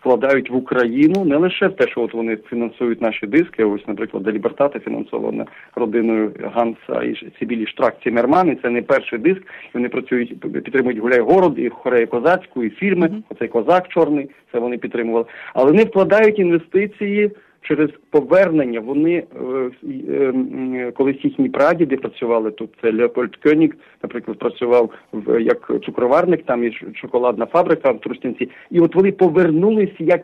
вкладають 0.00 0.50
в 0.50 0.56
Україну 0.56 1.24
не 1.24 1.36
лише 1.36 1.68
в 1.68 1.76
те, 1.76 1.88
що 1.88 2.00
от 2.00 2.14
вони 2.14 2.36
фінансують 2.36 3.02
наші 3.02 3.26
диски. 3.26 3.64
Ось, 3.64 3.88
наприклад, 3.88 4.22
Делібертата 4.22 4.78
фінансована 4.78 5.46
родиною 5.74 6.32
Ганса 6.54 7.02
і 7.02 7.32
Сибілі 7.38 7.66
Штрак 7.66 7.96
Цімерман, 8.02 8.48
і 8.48 8.54
Це 8.62 8.70
не 8.70 8.82
перший 8.82 9.18
диск. 9.18 9.40
І 9.40 9.70
Вони 9.74 9.88
працюють, 9.88 10.40
підтримують 10.40 10.98
гуляй 10.98 11.20
город, 11.20 11.54
і 11.56 11.68
хорею 11.68 12.06
козацьку, 12.06 12.64
і 12.64 12.70
фільми. 12.70 13.06
Mm-hmm. 13.06 13.22
Оцей 13.30 13.48
козак 13.48 13.88
чорний. 13.88 14.30
Це 14.52 14.58
вони 14.58 14.78
підтримували. 14.78 15.24
Але 15.54 15.70
вони 15.70 15.84
вкладають 15.84 16.38
інвестиції 16.38 17.30
через 17.68 17.90
повернення. 18.10 18.80
Вони 18.80 19.14
е, 19.14 19.70
е, 20.10 20.92
колись 20.96 21.24
їхні 21.24 21.48
прадіди 21.48 21.96
працювали 21.96 22.50
тут. 22.50 22.70
Це 22.82 22.92
Леопольд 22.92 23.36
Кьонік, 23.36 23.76
наприклад, 24.02 24.38
працював 24.38 24.90
в 25.12 25.40
як 25.40 25.70
цукроварник, 25.84 26.44
там 26.44 26.64
і 26.64 26.72
шоколадна 26.94 27.46
фабрика 27.46 27.90
в 27.90 28.00
Трустянці. 28.00 28.48
І 28.70 28.80
от 28.80 28.94
вони 28.94 29.12
повернулись 29.12 29.94
як 29.98 30.22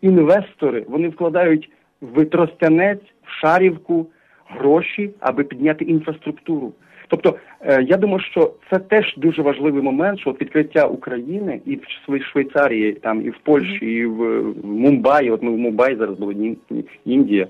інвестори. 0.00 0.84
Вони 0.88 1.08
вкладають 1.08 1.70
в 2.00 2.24
Тростянець, 2.24 3.04
в 3.24 3.30
Шарівку 3.40 4.06
гроші, 4.48 5.10
аби 5.20 5.44
підняти 5.44 5.84
інфраструктуру. 5.84 6.72
Тобто 7.08 7.36
е, 7.60 7.82
я 7.82 7.96
думаю, 7.96 8.20
що 8.20 8.52
це 8.70 8.78
теж 8.78 9.14
дуже 9.16 9.42
важливий 9.42 9.82
момент, 9.82 10.20
що 10.20 10.30
відкриття 10.30 10.86
України 10.86 11.60
і 11.66 11.76
в 12.08 12.22
Швейцарії, 12.32 12.92
там 12.92 13.26
і 13.26 13.30
в 13.30 13.38
Польщі, 13.42 13.86
і 13.86 14.06
в 14.06 14.44
Мумбаї. 14.64 15.30
От 15.30 15.42
ми 15.42 15.50
в 15.50 15.58
Мумбаї 15.58 15.96
зараз 15.96 16.18
були 16.18 16.56
Індія. 17.04 17.46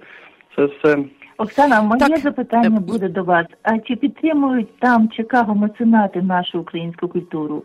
Це 0.56 0.64
все. 0.64 0.98
Оксана, 1.38 1.82
моє 1.82 2.00
так. 2.00 2.18
запитання 2.18 2.76
е, 2.76 2.80
буде 2.80 3.08
до 3.08 3.25
вас. 3.25 3.46
А 3.62 3.78
чи 3.78 3.96
підтримують 3.96 4.78
там 4.78 5.08
Чикаго 5.08 5.54
меценати 5.54 6.22
нашу 6.22 6.60
українську 6.60 7.08
культуру? 7.08 7.62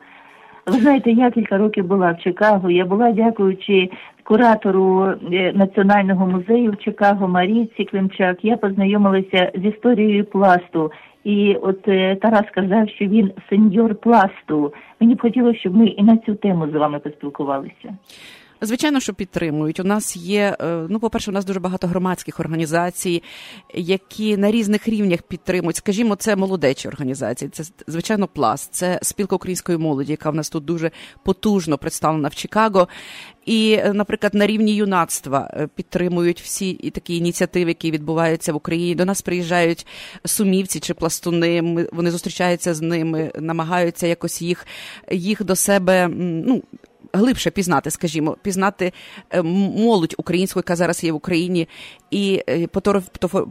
Ви 0.65 0.74
знаєте, 0.74 1.12
я 1.12 1.31
кілька 1.31 1.57
років 1.57 1.86
була 1.86 2.12
в 2.12 2.24
Чикаго. 2.24 2.71
Я 2.71 2.86
була, 2.86 3.12
дякуючи 3.12 3.89
куратору 4.24 5.13
е, 5.33 5.53
національного 5.55 6.27
музею 6.27 6.71
в 6.71 6.77
Чикаго 6.83 7.27
Марійці 7.27 7.86
Климчак. 7.86 8.38
Я 8.41 8.57
познайомилася 8.57 9.51
з 9.55 9.65
історією 9.65 10.25
пласту. 10.25 10.91
І 11.24 11.56
от 11.62 11.88
е, 11.88 12.16
Тарас 12.16 12.48
сказав, 12.48 12.90
що 12.90 13.06
він 13.06 13.32
сеньор 13.50 13.96
пласту. 13.96 14.74
Мені 15.00 15.16
б 15.16 15.22
хотілося, 15.22 15.60
щоб 15.60 15.75
ми 15.75 15.88
і 15.88 16.04
на 16.04 16.18
цю 16.18 16.36
тему 16.36 16.68
з 16.74 16.75
вами 16.75 17.00
поспілкувалися. 17.00 17.94
Звичайно, 18.63 19.00
що 19.00 19.13
підтримують. 19.13 19.80
У 19.80 19.84
нас 19.84 20.15
є, 20.15 20.58
е, 20.62 20.86
ну, 20.89 21.00
по-перше, 21.00 21.32
у 21.32 21.34
нас 21.34 21.46
дуже 21.46 21.60
багато 21.60 21.88
громадських 21.88 22.39
організацій, 22.39 23.24
які 23.74 24.38
на 24.38 24.51
різних 24.51 24.88
рівнях 24.88 25.22
підтримують. 25.22 25.75
Скажімо, 25.75 26.15
це 26.15 26.36
молодечі 26.36 26.88
організації, 26.88 27.50
це 27.50 27.63
звичайно 27.88 28.27
пласт, 28.27 28.74
це 28.74 29.00
спілка 29.01 29.36
української 29.36 29.77
молоді, 29.77 30.12
яка 30.12 30.30
в 30.30 30.36
нас 30.36 30.50
тут 30.50 30.65
дуже 30.65 30.91
потужно 31.24 31.77
представлена 31.77 32.27
в 32.27 32.36
Чикаго. 32.36 32.88
І, 33.46 33.74
е, 33.74 33.94
наприклад, 33.94 34.34
на 34.34 34.48
рівні 34.48 34.75
юнацтва 34.75 35.51
е, 35.53 35.68
підтримують 35.75 36.41
всі 36.41 36.70
і 36.70 36.89
такі 36.89 37.18
ініціативи, 37.18 37.72
які 37.72 37.91
відбуваються 37.91 38.53
в 38.53 38.56
Україні. 38.56 38.96
До 38.96 39.06
нас 39.06 39.22
приїжджають 39.22 39.88
сумівці 40.25 40.80
чи 40.80 40.94
пластуни. 40.94 41.88
Вони 41.91 42.12
зустрічаються 42.12 42.74
з 42.74 42.82
ними, 42.82 43.32
намагаються 43.36 44.08
якось 44.08 44.41
їх 44.41 44.68
їх 45.12 45.44
до 45.44 45.55
себе 45.55 46.07
ну 46.07 46.64
глибше 47.13 47.51
пізнати, 47.51 47.91
скажімо, 47.91 48.37
пізнати 48.41 48.93
е, 49.29 49.41
молодь 49.41 50.15
українську, 50.17 50.59
яка 50.59 50.75
зараз 50.75 51.03
є 51.03 51.11
в 51.11 51.15
Україні, 51.15 51.67
і 52.11 52.43
е, 52.50 52.67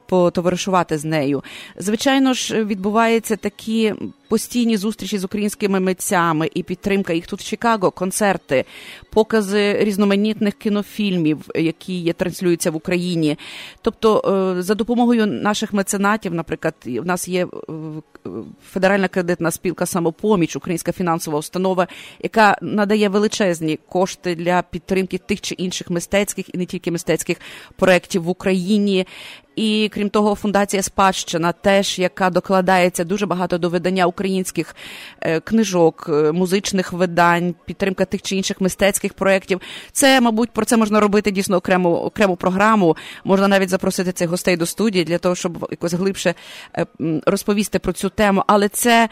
потоваришувати 0.07 0.99
з 0.99 1.05
нею. 1.05 1.43
Звичайно 1.77 2.35
ж, 2.35 2.65
відбуваються 2.65 3.37
такі 3.37 3.95
постійні 4.31 4.77
зустрічі 4.77 5.19
з 5.19 5.25
українськими 5.25 5.81
митцями 5.81 6.51
і 6.55 6.63
підтримка 6.63 7.13
їх 7.13 7.27
тут 7.27 7.41
в 7.41 7.45
Чикаго, 7.45 7.91
концерти, 7.91 8.65
покази 9.11 9.77
різноманітних 9.85 10.55
кінофільмів, 10.55 11.39
які 11.55 12.01
є 12.01 12.13
транслюються 12.13 12.71
в 12.71 12.77
Україні. 12.77 13.39
Тобто, 13.83 14.23
е, 14.59 14.63
за 14.63 14.75
допомогою 14.75 15.27
наших 15.27 15.73
меценатів, 15.73 16.35
наприклад, 16.35 16.75
у 16.87 17.05
нас 17.05 17.29
є 17.29 17.47
федеральна 18.71 19.09
кредитна 19.09 19.51
спілка 19.51 19.87
самопоміч, 19.87 20.57
українська 20.57 20.93
фінансова 20.93 21.39
установа, 21.39 21.89
яка 22.23 22.59
надає 22.63 23.09
величезні 23.09 23.79
кошти 23.89 24.35
для 24.35 24.63
підтримки 24.63 25.19
тих 25.19 25.41
чи 25.41 25.55
інших 25.55 25.91
мистецьких 25.91 26.55
і 26.55 26.59
не 26.59 26.67
тільки 26.67 26.91
мистецьких 26.91 27.37
проєктів 27.77 28.23
в 28.23 28.29
Україні. 28.29 29.07
І 29.57 29.91
крім 29.95 30.11
того, 30.11 30.35
фундація 30.35 30.83
спадщина, 30.83 31.53
теж 31.53 31.99
яка 31.99 32.31
докладається 32.31 33.05
дуже 33.05 33.27
багато 33.27 33.59
до 33.59 33.69
видання 33.69 34.07
українських 34.07 34.77
е, 35.21 35.41
книжок, 35.41 36.07
е, 36.09 36.33
музичних 36.33 36.93
видань, 36.93 37.55
підтримка 37.65 38.05
тих 38.05 38.23
чи 38.23 38.37
інших 38.37 38.61
мистецьких 38.61 39.15
проєктів. 39.15 39.61
Це, 39.93 40.21
мабуть, 40.21 40.51
про 40.51 40.65
це 40.65 40.77
можна 40.77 41.01
робити 41.01 41.31
дійсно 41.31 41.57
окрему 41.57 41.97
окрему 41.97 42.37
програму. 42.37 42.97
Можна 43.25 43.49
навіть 43.49 43.69
запросити 43.69 44.13
цих 44.13 44.31
гостей 44.31 44.57
до 44.57 44.67
студії 44.67 45.05
для 45.05 45.19
того, 45.19 45.35
щоб 45.35 45.67
якось 45.71 45.93
глибше 45.93 46.35
е, 46.77 46.87
розповісти 47.27 47.79
про 47.79 47.93
цю 47.93 48.09
тему. 48.09 48.45
Але 48.47 48.69
це 48.69 49.09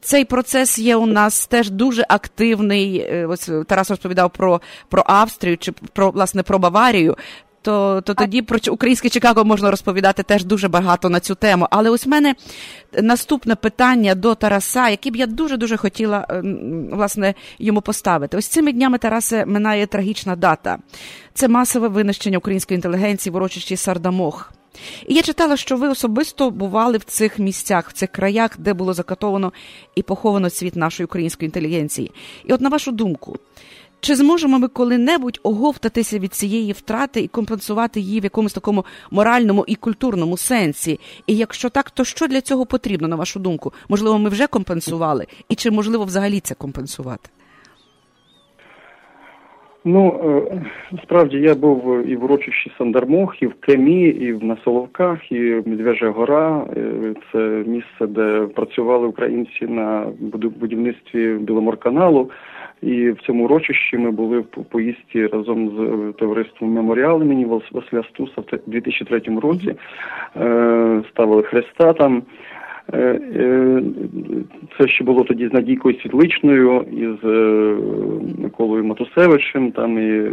цей 0.00 0.24
процес 0.24 0.78
є 0.78 0.96
у 0.96 1.06
нас 1.06 1.46
теж 1.46 1.70
дуже 1.70 2.06
активний. 2.08 3.14
Ось 3.24 3.50
Тарас 3.66 3.90
розповідав 3.90 4.30
про, 4.30 4.60
про 4.88 5.02
Австрію 5.06 5.58
чи 5.58 5.72
про 5.72 6.10
власне 6.10 6.42
про 6.42 6.58
Баварію 6.58 7.16
то 7.66 8.00
то 8.00 8.14
тоді 8.14 8.42
про 8.42 8.58
українське 8.70 9.08
Чикаго 9.08 9.44
можна 9.44 9.70
розповідати 9.70 10.22
теж 10.22 10.44
дуже 10.44 10.68
багато 10.68 11.08
на 11.08 11.20
цю 11.20 11.34
тему. 11.34 11.66
Але 11.70 11.90
ось 11.90 12.06
в 12.06 12.08
мене 12.08 12.34
наступне 13.02 13.54
питання 13.54 14.14
до 14.14 14.34
Тараса, 14.34 14.88
яке 14.88 15.10
б 15.10 15.16
я 15.16 15.26
дуже 15.26 15.56
дуже 15.56 15.76
хотіла 15.76 16.26
е, 16.30 16.42
власне 16.92 17.34
йому 17.58 17.80
поставити. 17.80 18.36
Ось 18.36 18.46
цими 18.46 18.72
днями 18.72 18.98
Тарасе 18.98 19.46
минає 19.46 19.86
трагічна 19.86 20.36
дата. 20.36 20.78
Це 21.34 21.48
масове 21.48 21.88
винищення 21.88 22.38
української 22.38 22.76
інтелігенції 22.76 23.32
в 23.32 23.36
урочищі 23.36 23.76
Сардамох. 23.76 24.52
І 25.06 25.14
я 25.14 25.22
читала, 25.22 25.56
що 25.56 25.76
ви 25.76 25.88
особисто 25.88 26.50
бували 26.50 26.98
в 26.98 27.04
цих 27.04 27.38
місцях, 27.38 27.90
в 27.90 27.92
цих 27.92 28.10
краях, 28.10 28.50
де 28.58 28.74
було 28.74 28.94
закатовано 28.94 29.52
і 29.94 30.02
поховано 30.02 30.50
світ 30.50 30.76
нашої 30.76 31.04
української 31.04 31.46
інтелігенції. 31.46 32.12
І 32.44 32.52
от 32.52 32.60
на 32.60 32.68
вашу 32.68 32.92
думку, 32.92 33.36
чи 34.00 34.14
зможемо 34.14 34.58
ми 34.58 34.68
коли-небудь 34.68 35.40
оговтатися 35.42 36.18
від 36.18 36.34
цієї 36.34 36.72
втрати 36.72 37.20
і 37.20 37.28
компенсувати 37.28 38.00
її 38.00 38.20
в 38.20 38.24
якомусь 38.24 38.52
такому 38.52 38.84
моральному 39.10 39.64
і 39.68 39.74
культурному 39.74 40.36
сенсі? 40.36 41.00
І 41.26 41.36
якщо 41.36 41.70
так, 41.70 41.90
то 41.90 42.04
що 42.04 42.26
для 42.26 42.40
цього 42.40 42.66
потрібно, 42.66 43.08
на 43.08 43.16
вашу 43.16 43.40
думку? 43.40 43.72
Можливо, 43.88 44.18
ми 44.18 44.28
вже 44.28 44.46
компенсували, 44.46 45.26
і 45.48 45.54
чи 45.54 45.70
можливо 45.70 46.04
взагалі 46.04 46.40
це 46.40 46.54
компенсувати? 46.54 47.30
Ну 49.88 50.20
е, 50.24 50.62
справді 51.02 51.36
я 51.36 51.54
був 51.54 52.06
і 52.06 52.16
в 52.16 52.24
урочищі 52.24 52.72
Сандармох, 52.78 53.42
і 53.42 53.46
в 53.46 53.54
Кемі, 53.54 54.02
і 54.02 54.32
в 54.32 54.44
Насоловках, 54.44 55.32
і 55.32 55.54
в 55.54 55.68
Медвежа 55.68 56.10
Гора. 56.10 56.66
Е, 56.76 57.14
це 57.32 57.38
місце, 57.66 58.06
де 58.06 58.46
працювали 58.54 59.06
українці 59.06 59.66
на 59.66 60.06
будівництві 60.60 61.34
Біломорканалу. 61.34 62.30
І 62.82 63.10
в 63.10 63.20
цьому 63.20 63.44
урочищі 63.44 63.98
ми 63.98 64.10
були 64.10 64.38
в 64.38 64.44
поїздці 64.70 65.26
разом 65.26 65.68
з 65.68 65.80
е, 65.80 66.12
товариством 66.12 66.70
меморіал 66.70 67.22
імені 67.22 67.44
Василя 67.44 68.02
Стуса 68.02 68.40
в 68.40 68.60
2003 68.66 69.22
році. 69.42 69.74
Е, 70.36 71.02
ставили 71.10 71.42
хреста 71.42 71.92
там. 71.92 72.22
Е, 72.94 73.82
це 74.78 74.88
ще 74.88 75.04
було 75.04 75.24
тоді 75.24 75.48
з 75.48 75.52
Надійкою 75.52 76.00
Світличною 76.00 76.84
і 76.92 77.08
з 77.22 77.28
Миколою 78.42 78.84
Матусевичем. 78.84 79.72
Там 79.72 79.98
і 79.98 80.30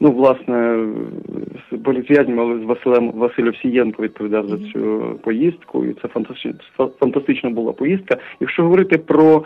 ну 0.00 0.12
власне 0.12 0.86
політв'язням, 1.84 2.40
але 2.40 2.58
з 2.58 2.62
Василем 2.62 3.10
Василем 3.14 3.54
Сієнко 3.54 4.02
відповідав 4.02 4.48
за 4.48 4.58
цю 4.58 5.18
поїздку, 5.22 5.84
і 5.84 5.94
це 6.02 6.08
фантастична 6.08 6.54
фантастична 7.00 7.50
була 7.50 7.72
поїздка. 7.72 8.16
Якщо 8.40 8.62
говорити 8.62 8.98
про 8.98 9.44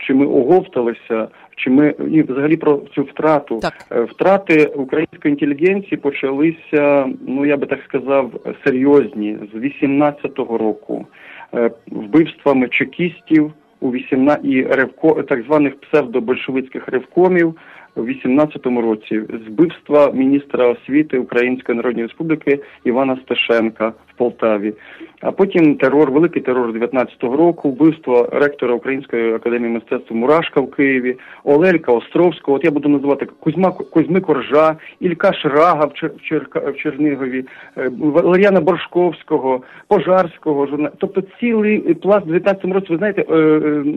чи 0.00 0.14
ми 0.14 0.26
оговталися, 0.26 1.28
чи 1.56 1.70
ми 1.70 1.94
і 2.10 2.22
взагалі 2.22 2.56
про 2.56 2.80
цю 2.94 3.02
втрату. 3.02 3.58
Так. 3.58 3.74
Е, 3.92 4.02
втрати 4.02 4.66
української 4.66 5.32
інтелігенції 5.32 5.96
почалися, 5.96 7.08
ну 7.26 7.46
я 7.46 7.56
би 7.56 7.66
так 7.66 7.80
сказав, 7.88 8.30
серйозні 8.64 9.38
з 9.52 9.56
18-го 9.56 10.58
року. 10.58 11.06
Е, 11.54 11.70
вбивствами 11.86 12.68
чекістів 12.68 13.52
у 13.80 13.90
18 13.90 14.44
і 14.44 14.62
ревко 14.62 15.22
так 15.22 15.42
званих 15.42 15.80
псевдобольшевицьких 15.80 16.88
ревкомів 16.88 17.54
у 17.96 18.00
18-му 18.00 18.82
році, 18.82 19.22
збивства 19.46 20.10
міністра 20.12 20.66
освіти 20.66 21.18
Української 21.18 21.76
Народної 21.76 22.06
Республіки 22.06 22.60
Івана 22.84 23.18
Стешенка 23.24 23.92
Полтаві. 24.16 24.72
А 25.20 25.32
потім 25.32 25.74
терор, 25.74 26.10
великий 26.10 26.42
терор 26.42 26.70
19-го 26.72 27.36
року, 27.36 27.70
вбивство 27.70 28.28
ректора 28.32 28.74
Української 28.74 29.34
академії 29.34 29.70
мистецтв 29.74 30.14
Мурашка 30.14 30.60
в 30.60 30.70
Києві, 30.70 31.16
Олелька 31.44 31.92
Островського. 31.92 32.56
От 32.56 32.64
я 32.64 32.70
буду 32.70 32.88
називати 32.88 33.26
Кузьма 33.40 33.70
Кузьми 33.70 34.20
Коржа, 34.20 34.76
Ілька 35.00 35.32
Шрага 35.32 35.84
в, 35.86 35.92
Чер, 35.94 36.10
в, 36.16 36.32
Черка- 36.34 36.70
в 36.70 36.76
Чернігові, 36.76 37.44
е, 37.78 37.90
Валеріана 38.00 38.60
Боршковського, 38.60 39.60
Пожарського. 39.88 40.66
журна- 40.66 40.90
Тобто 40.98 41.22
цілий 41.40 41.94
пласт 41.94 42.26
в 42.26 42.30
19-му 42.30 42.74
році. 42.74 42.86
Ви 42.90 42.96
знаєте, 42.96 43.24
е, 43.30 43.36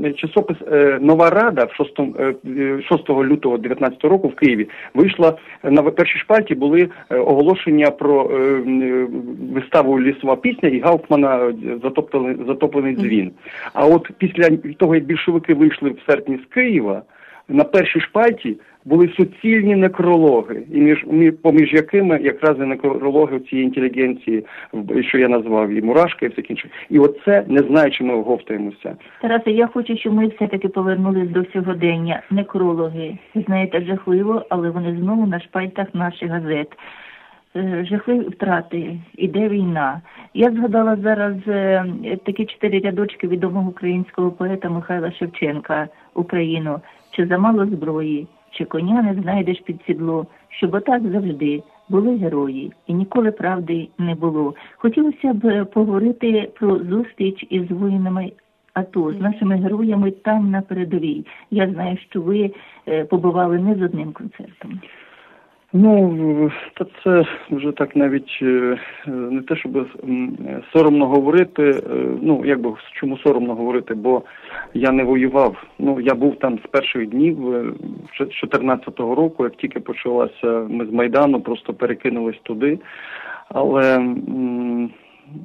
е, 0.05 0.13
часопис 0.13 0.57
е, 0.71 0.97
Нова 1.01 1.29
Рада 1.29 1.63
в 1.65 1.73
6, 1.73 1.99
е, 2.19 2.33
е, 2.57 2.81
6 2.89 3.23
лютого 3.23 3.57
19 3.57 4.03
року 4.09 4.27
в 4.27 4.35
Києві 4.35 4.67
вийшла 4.93 5.33
е, 5.63 5.71
на 5.71 5.81
першій 5.83 6.19
шпальті 6.19 6.55
були 6.55 6.89
е, 7.09 7.17
оголошення 7.17 7.91
про 7.91 8.31
е, 8.31 8.35
е, 8.35 9.07
виставу 9.53 9.99
лісова 10.07 10.35
пісня 10.35 10.69
і 10.69 10.79
Гауфмана 10.79 11.37
е, 11.37 11.53
затоплений, 11.83 12.35
затоплений 12.47 12.95
дзвін. 12.95 13.31
А 13.73 13.85
от 13.85 14.11
після 14.17 14.49
того, 14.77 14.95
як 14.95 15.03
більшовики 15.03 15.53
вийшли 15.53 15.89
в 15.89 15.99
серпні 16.07 16.39
з 16.45 16.53
Києва, 16.53 17.01
на 17.49 17.63
першій 17.63 17.99
шпальті 17.99 18.57
були 18.85 19.09
суцільні 19.17 19.75
некрологи, 19.75 20.63
і 20.73 20.79
між 20.79 21.05
поміж 21.41 21.73
якими 21.73 22.19
якраз 22.21 22.57
і 22.57 22.61
некрологи 22.61 23.39
цієї 23.39 23.65
інтелігенції, 23.65 24.45
що 25.01 25.17
я 25.17 25.27
назвав, 25.27 25.69
і 25.69 25.81
Мурашка, 25.81 26.25
і 26.25 26.29
все 26.29 26.41
інше. 26.41 26.69
І 26.89 26.99
оце 26.99 27.45
не 27.47 27.59
знаю, 27.59 27.91
чи 27.91 28.03
ми 28.03 28.13
оговтаємося. 28.13 28.95
Тарасе, 29.21 29.51
я 29.51 29.67
хочу, 29.67 29.97
щоб 29.97 30.13
ми 30.13 30.27
все-таки 30.27 30.67
повернулись 30.67 31.29
до 31.29 31.45
сьогодення. 31.45 32.21
Некрологи, 32.31 33.17
знаєте, 33.35 33.81
жахливо, 33.81 34.45
але 34.49 34.69
вони 34.69 34.97
знову 35.01 35.27
на 35.27 35.39
шпальтах 35.39 35.87
наших 35.93 36.29
газет. 36.29 36.67
Е, 37.57 37.85
Жахливі 37.85 38.19
втрати, 38.19 38.99
іде 39.17 39.49
війна. 39.49 40.01
Я 40.33 40.51
згадала 40.51 40.95
зараз 40.95 41.35
е, 41.47 41.85
такі 42.25 42.45
чотири 42.45 42.79
рядочки 42.79 43.27
відомого 43.27 43.69
українського 43.69 44.31
поета 44.31 44.69
Михайла 44.69 45.11
Шевченка 45.11 45.87
Україну. 46.13 46.79
Чи 47.11 47.25
замало 47.25 47.65
зброї, 47.65 48.27
чи 48.51 48.65
коня 48.65 49.01
не 49.01 49.21
знайдеш 49.21 49.59
під 49.59 49.81
сідло, 49.87 50.27
щоб 50.49 50.73
отак 50.73 51.01
завжди 51.11 51.63
були 51.89 52.17
герої, 52.17 52.71
і 52.87 52.93
ніколи 52.93 53.31
правди 53.31 53.87
не 53.97 54.15
було. 54.15 54.55
Хотілося 54.77 55.33
б 55.33 55.45
е, 55.45 55.65
поговорити 55.65 56.51
про 56.59 56.77
зустріч 56.77 57.45
із 57.49 57.71
воїнами 57.71 58.31
АТО, 58.73 59.13
з 59.13 59.21
нашими 59.21 59.55
героями 59.55 60.11
там 60.11 60.51
на 60.51 60.61
передовій. 60.61 61.25
Я 61.51 61.69
знаю, 61.69 61.97
що 62.09 62.21
ви 62.21 62.51
побували 63.09 63.59
не 63.59 63.75
з 63.75 63.81
одним 63.81 64.11
концертом. 64.11 64.79
Ну, 65.73 66.51
та 66.73 66.85
це 67.03 67.25
вже 67.51 67.71
так 67.71 67.95
навіть 67.95 68.39
е, 68.41 68.79
не 69.07 69.41
те, 69.41 69.55
щоб 69.55 69.87
соромно 70.73 71.07
говорити. 71.07 71.63
е, 71.63 71.81
Ну, 72.21 72.45
як 72.45 72.59
би 72.61 72.73
чому 72.93 73.17
соромно 73.17 73.55
говорити, 73.55 73.93
бо 73.93 74.21
я 74.73 74.91
не 74.91 75.03
воював. 75.03 75.63
Ну, 75.79 75.99
я 76.01 76.15
був 76.15 76.39
там 76.39 76.59
з 76.65 76.67
перших 76.71 77.09
днів 77.09 77.53
е, 77.53 77.65
з 78.19 78.21
14-го 78.43 79.15
року, 79.15 79.43
як 79.43 79.55
тільки 79.55 79.79
почалася 79.79 80.67
ми 80.69 80.85
з 80.85 80.91
Майдану, 80.91 81.41
просто 81.41 81.73
перекинулись 81.73 82.39
туди. 82.43 82.79
Але 83.49 83.99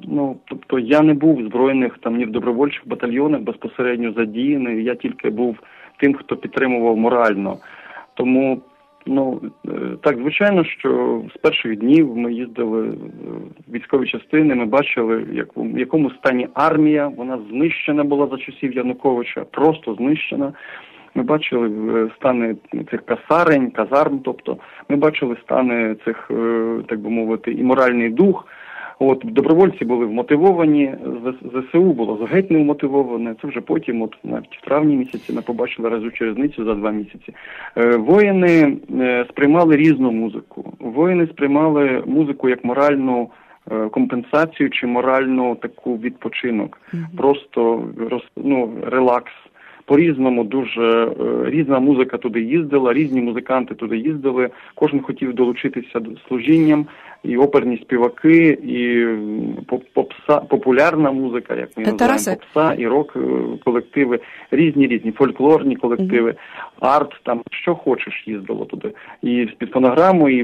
ну, 0.07 0.35
тобто 0.45 0.79
я 0.79 1.01
не 1.01 1.13
був 1.13 1.37
в 1.37 1.43
збройних 1.45 1.97
там 1.97 2.17
ні 2.17 2.25
в 2.25 2.31
добровольчих 2.31 2.87
батальйонах 2.87 3.41
безпосередньо 3.41 4.13
задіяний. 4.13 4.83
Я 4.83 4.95
тільки 4.95 5.29
був 5.29 5.57
тим, 5.97 6.13
хто 6.13 6.37
підтримував 6.37 6.97
морально. 6.97 7.57
Тому 8.13 8.61
Ну 9.05 9.41
е, 9.67 9.69
так, 10.01 10.17
звичайно, 10.17 10.63
що 10.63 11.21
з 11.35 11.37
перших 11.37 11.77
днів 11.77 12.17
ми 12.17 12.33
їздили 12.33 12.81
в 12.81 13.73
військові 13.73 14.07
частини. 14.07 14.55
Ми 14.55 14.65
бачили, 14.65 15.25
як 15.33 15.47
в 15.55 15.79
якому 15.79 16.11
стані 16.11 16.47
армія. 16.53 17.07
Вона 17.07 17.39
знищена 17.49 18.03
була 18.03 18.27
за 18.27 18.37
часів 18.37 18.75
Януковича, 18.75 19.43
просто 19.51 19.95
знищена. 19.95 20.53
Ми 21.15 21.23
бачили 21.23 21.69
е, 21.69 22.09
стани 22.15 22.55
цих 22.91 23.05
касарень, 23.05 23.71
казарм. 23.71 24.19
Тобто, 24.19 24.57
ми 24.89 24.95
бачили 24.95 25.37
стани 25.43 25.95
цих, 26.05 26.31
е, 26.31 26.75
так 26.87 26.99
би 26.99 27.09
мовити, 27.09 27.51
і 27.51 27.63
моральний 27.63 28.09
дух. 28.09 28.47
От 29.05 29.21
добровольці 29.23 29.85
були 29.85 30.05
вмотивовані, 30.05 30.95
ЗСУ 31.41 31.83
було 31.83 32.27
геть 32.31 32.51
не 32.51 32.59
вмотивоване. 32.59 33.35
Це 33.41 33.47
вже 33.47 33.61
потім, 33.61 34.01
от 34.01 34.15
навіть 34.23 34.57
в 34.61 34.65
травні 34.65 34.95
місяці, 34.95 35.33
ми 35.33 35.41
побачили 35.41 35.89
разючу 35.89 36.25
різницю 36.25 36.65
за 36.65 36.75
два 36.75 36.91
місяці. 36.91 37.33
Е, 37.77 37.97
Воїни 37.97 38.77
е, 38.99 39.25
сприймали 39.29 39.75
різну 39.75 40.11
музику. 40.11 40.73
Воїни 40.79 41.27
сприймали 41.27 42.03
музику 42.05 42.49
як 42.49 42.63
моральну 42.63 43.29
е, 43.71 43.89
компенсацію 43.89 44.69
чи 44.69 44.87
моральну 44.87 45.55
таку 45.55 45.97
відпочинок. 45.97 46.81
Просто 47.17 47.87
роз, 48.09 48.23
ну, 48.37 48.69
релакс. 48.85 49.31
По-різному 49.85 50.43
дуже 50.43 51.05
е, 51.05 51.13
різна 51.49 51.79
музика 51.79 52.17
туди 52.17 52.41
їздила, 52.41 52.93
різні 52.93 53.21
музиканти 53.21 53.75
туди 53.75 53.97
їздили. 53.97 54.49
Кожен 54.75 55.01
хотів 55.01 55.33
долучитися 55.33 55.99
до 55.99 56.11
служінням, 56.27 56.85
і 57.23 57.37
оперні 57.37 57.77
співаки, 57.77 58.57
і 58.63 59.05
попса, 59.93 60.37
популярна 60.39 61.11
музика, 61.11 61.55
як 61.55 61.69
ми 61.77 61.83
Е, 61.83 61.91
називаємо, 61.91 62.41
попса 62.53 62.73
і 62.73 62.87
рок 62.87 63.13
е, 63.15 63.19
колективи, 63.65 64.19
різні 64.51 64.87
різні 64.87 65.11
фольклорні 65.11 65.75
колективи, 65.75 66.35
арт, 66.83 67.19
там 67.23 67.41
що 67.51 67.75
хочеш 67.75 68.23
їздило 68.27 68.65
туди. 68.65 68.91
І 69.21 69.47
під 69.57 69.71
фонограму, 69.71 70.29
і 70.29 70.43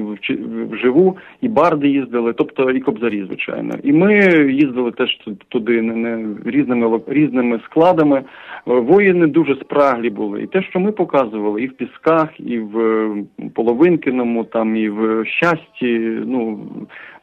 вживу, 0.71 1.17
і 1.41 1.47
барди 1.47 1.87
їздили, 1.87 2.33
тобто 2.33 2.71
і 2.71 2.79
кобзарі, 2.79 3.25
звичайно. 3.25 3.75
І 3.83 3.93
ми 3.93 4.13
їздили 4.53 4.91
теж 4.91 5.17
ту- 5.17 5.37
туди 5.47 5.81
не, 5.81 5.95
не 5.95 6.35
різними 6.45 6.99
різними 7.07 7.59
складами. 7.65 8.17
Е, 8.17 8.23
Воїни 8.65 9.27
дуже 9.27 9.55
спраглі 9.55 10.09
були. 10.09 10.43
І 10.43 10.47
те, 10.47 10.61
що 10.61 10.79
ми 10.79 10.91
показували, 10.91 11.63
і 11.63 11.67
в 11.67 11.73
Пісках, 11.73 12.29
і 12.39 12.59
в 12.59 13.09
Половинкиному, 13.55 14.43
там, 14.43 14.75
і 14.75 14.89
в 14.89 15.25
Щасті, 15.25 15.99
ну 16.25 16.59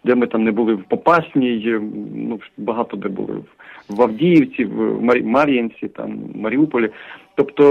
де 0.07 0.15
ми 0.15 0.27
там 0.27 0.45
не 0.45 0.53
були 0.53 0.75
в 0.75 0.85
Попасній, 0.85 1.63
е, 1.67 1.81
ну 2.15 2.41
багато 2.57 2.97
де 2.97 3.09
були 3.09 3.35
в 3.89 4.03
Авдіївці, 4.03 4.65
в 4.65 5.03
Мар- 5.03 5.25
Мар'їнці, 5.25 5.89
там 5.89 6.19
Маріуполі. 6.35 6.91
Тобто 7.35 7.65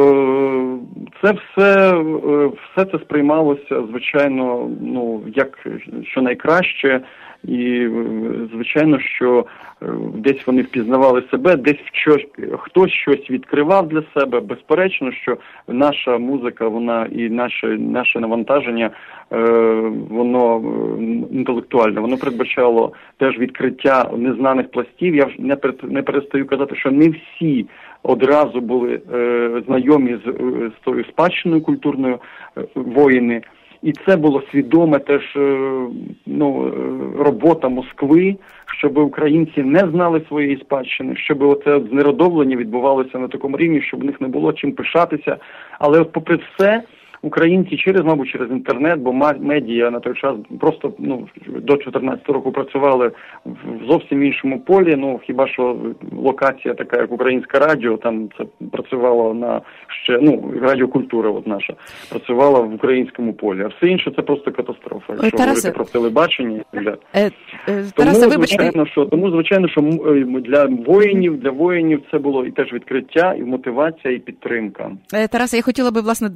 е, 1.03 1.07
це 1.21 1.31
все, 1.33 1.97
е, 1.97 2.51
все 2.73 2.85
це 2.85 2.99
сприймалося, 2.99 3.83
звичайно, 3.89 4.71
ну 4.81 5.21
як 5.35 5.67
що 6.03 6.21
найкраще, 6.21 7.01
і 7.47 7.79
е, 7.79 7.89
звичайно, 8.53 8.99
що 8.99 9.45
е, 9.81 9.85
десь 10.13 10.47
вони 10.47 10.61
впізнавали 10.61 11.23
себе, 11.31 11.55
десь 11.55 11.79
щось, 11.93 12.25
хтось 12.59 12.91
щось 12.91 13.29
відкривав 13.29 13.87
для 13.87 14.03
себе. 14.13 14.39
Безперечно, 14.39 15.11
що 15.11 15.37
наша 15.67 16.17
музика, 16.17 16.67
вона 16.67 17.07
і 17.11 17.29
наше 17.29 17.67
наше 17.67 18.19
навантаження, 18.19 18.89
е, 19.31 19.37
воно 20.09 20.61
інтелектуальне, 21.31 22.01
воно 22.01 22.17
передбачало 22.17 22.93
теж 23.17 23.39
відкриття 23.39 24.09
незнаних 24.17 24.71
пластів. 24.71 25.15
Я 25.15 25.25
вже 25.25 25.35
не 25.39 25.57
не 25.83 26.01
перестаю 26.01 26.47
казати, 26.47 26.75
що 26.75 26.91
не 26.91 27.09
всі 27.09 27.65
одразу 28.03 28.61
були 28.61 29.01
знайомі 29.67 30.17
з, 30.25 30.29
з 30.69 30.83
тою 30.83 31.05
спадщиною 31.05 31.61
культурною 31.61 32.19
воїни. 32.75 33.41
І 33.85 33.93
це 34.05 34.15
було 34.15 34.43
свідоме 34.51 34.99
теж 34.99 35.35
е, 35.35 35.79
ну, 36.25 36.67
е, 36.67 37.23
робота 37.23 37.69
Москви, 37.69 38.35
щоб 38.65 38.97
українці 38.97 39.63
не 39.63 39.79
знали 39.79 40.21
своєї 40.27 40.57
спадщини, 40.57 41.15
щоб 41.15 41.43
оце 41.43 41.79
знеродовлення 41.91 42.55
відбувалося 42.55 43.17
на 43.19 43.27
такому 43.27 43.57
рівні, 43.57 43.81
щоб 43.81 44.01
в 44.01 44.03
них 44.03 44.21
не 44.21 44.27
було 44.27 44.53
чим 44.53 44.71
пишатися. 44.71 45.37
Але 45.79 45.99
от 45.99 46.11
попри 46.11 46.35
все, 46.35 46.81
українці 47.25 47.77
через, 47.77 48.01
мабуть, 48.05 48.29
через 48.29 48.51
інтернет, 48.51 48.99
бо 48.99 49.13
медіа 49.39 49.91
на 49.91 49.99
той 49.99 50.13
час 50.13 50.35
просто 50.59 50.93
ну 50.99 51.27
до 51.47 51.77
14 51.77 52.29
року 52.29 52.51
працювали 52.51 53.11
в 53.45 53.87
зовсім 53.87 54.23
іншому 54.23 54.59
полі. 54.59 54.95
Ну 54.95 55.19
хіба 55.23 55.47
що 55.47 55.77
локація 56.11 56.73
така, 56.73 57.01
як 57.01 57.11
українське 57.11 57.59
радіо, 57.59 57.97
там 57.97 58.29
це 58.37 58.67
працювало 58.71 59.33
на 59.33 59.61
ще 60.03 60.19
ну 60.21 60.53
радіокультура, 60.61 61.29
от 61.29 61.47
наша 61.47 61.73
працювала 62.09 62.59
в 62.59 62.73
українському 62.73 63.33
полі. 63.33 63.61
А 63.63 63.67
все 63.67 63.87
інше 63.87 64.11
це 64.15 64.21
просто 64.21 64.51
катастрофа. 64.51 65.13
Якщо 65.13 65.37
Тарасе, 65.37 65.69
говорити 65.69 65.71
про 65.71 65.85
телебачення, 65.85 66.63
для 66.73 66.97
е, 67.13 67.25
е, 67.25 67.31
тому 67.67 67.91
Тарасе, 67.95 68.29
звичайно, 68.29 68.85
що 68.85 69.05
тому 69.05 69.31
звичайно, 69.31 69.67
що 69.67 69.81
для 70.45 70.65
воїнів 70.65 71.39
для 71.39 71.49
воїнів 71.49 72.01
це 72.11 72.17
було 72.17 72.45
і 72.45 72.51
теж 72.51 72.73
відкриття, 72.73 73.35
і 73.39 73.41
мотивація, 73.41 74.13
і 74.13 74.19
підтримка. 74.19 74.91
Е, 75.13 75.27
Тарасе, 75.27 75.57
я 75.57 75.63
хотіла 75.63 75.91
би 75.91 76.01
власне 76.01 76.29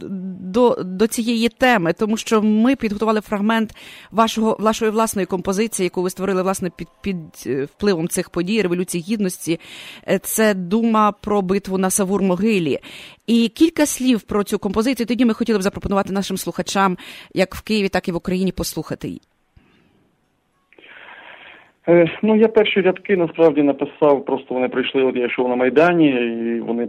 до 0.53 0.75
до 0.83 1.07
цієї 1.07 1.49
теми, 1.49 1.93
тому 1.93 2.17
що 2.17 2.41
ми 2.41 2.75
підготували 2.75 3.21
фрагмент 3.21 3.75
вашого 4.11 4.57
вашої 4.59 4.91
власної 4.91 5.25
композиції, 5.25 5.83
яку 5.83 6.01
ви 6.01 6.09
створили 6.09 6.43
власне 6.43 6.69
під 6.69 6.87
під 7.01 7.17
е, 7.45 7.65
впливом 7.65 8.07
цих 8.07 8.29
подій 8.29 8.61
революції 8.61 9.03
гідності. 9.07 9.59
Е, 10.07 10.19
це 10.19 10.53
дума 10.53 11.11
про 11.11 11.41
битву 11.41 11.77
на 11.77 11.89
Савур-Могилі. 11.89 12.77
І 13.27 13.47
кілька 13.47 13.85
слів 13.85 14.21
про 14.21 14.43
цю 14.43 14.59
композицію. 14.59 15.05
Тоді 15.07 15.25
ми 15.25 15.33
хотіли 15.33 15.59
б 15.59 15.61
запропонувати 15.61 16.13
нашим 16.13 16.37
слухачам, 16.37 16.97
як 17.33 17.55
в 17.55 17.61
Києві, 17.61 17.89
так 17.89 18.07
і 18.07 18.11
в 18.11 18.15
Україні, 18.15 18.51
послухати 18.51 19.07
її. 19.07 19.21
Е, 21.87 22.11
ну, 22.21 22.35
я 22.35 22.47
перші 22.47 22.81
рядки 22.81 23.17
насправді 23.17 23.63
написав, 23.63 24.25
просто 24.25 24.53
вони 24.53 24.69
прийшли, 24.69 25.03
от 25.03 25.15
я 25.15 25.25
йшов 25.25 25.49
на 25.49 25.55
Майдані, 25.55 26.09
і 26.09 26.59
вони 26.59 26.87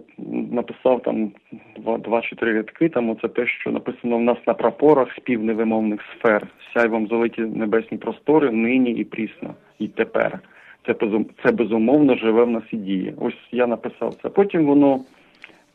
написав 0.53 1.03
там 1.03 1.33
два 1.76 1.98
два 1.98 2.20
чи 2.20 2.37
три 2.37 2.53
рядки. 2.53 2.88
Там 2.88 3.11
оце 3.11 3.29
те, 3.29 3.46
що 3.46 3.70
написано 3.70 4.16
в 4.16 4.20
нас 4.20 4.38
на 4.46 4.55
прапорах 4.55 5.12
спів 5.16 5.44
невимовних 5.44 6.00
сфер. 6.16 6.46
Сяй 6.74 6.88
вам 6.88 7.07
золоті 7.07 7.40
небесні 7.40 7.98
простори, 7.98 8.50
нині 8.50 8.90
і 8.90 9.05
прісно, 9.05 9.55
і 9.79 9.88
тепер. 9.88 10.38
Це 10.87 10.94
це 11.44 11.53
безумовно 11.53 12.16
живе 12.16 12.44
в 12.44 12.50
нас 12.50 12.62
і 12.70 12.76
діє. 12.76 13.14
Ось 13.20 13.48
я 13.53 13.66
написав 13.66 14.14
це. 14.22 14.29
Потім 14.29 14.66
воно 14.66 15.00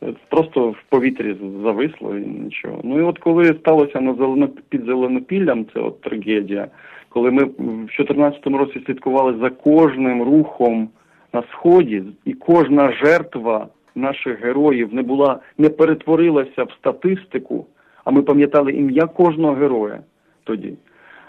е, 0.02 0.06
просто 0.28 0.68
в 0.68 0.82
повітрі 0.88 1.36
зависло 1.62 2.16
і 2.16 2.20
нічого. 2.20 2.80
Ну 2.84 2.98
і 2.98 3.02
от 3.02 3.18
коли 3.18 3.44
сталося 3.44 4.00
на 4.00 4.14
зелено 4.14 4.48
під 4.68 4.84
зеленопіллям, 4.84 5.66
це 5.74 5.80
от 5.80 6.00
трагедія 6.00 6.68
коли 7.08 7.30
ми 7.30 7.44
в 7.44 7.48
2014 7.48 8.46
році 8.46 8.82
слідкували 8.86 9.34
за 9.40 9.50
кожним 9.50 10.22
рухом 10.22 10.88
на 11.32 11.42
сході, 11.52 12.02
і 12.24 12.32
кожна 12.32 12.92
жертва 12.92 13.66
наших 13.94 14.44
героїв 14.44 14.94
не 14.94 15.02
була, 15.02 15.38
не 15.58 15.68
перетворилася 15.68 16.64
в 16.64 16.70
статистику, 16.78 17.66
а 18.04 18.10
ми 18.10 18.22
пам'ятали 18.22 18.72
ім'я 18.72 19.06
кожного 19.06 19.54
героя 19.54 20.00
тоді. 20.44 20.72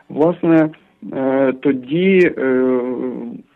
Власне, 0.10 0.70
е, 1.14 1.54
тоді 1.62 2.34
е, 2.38 2.44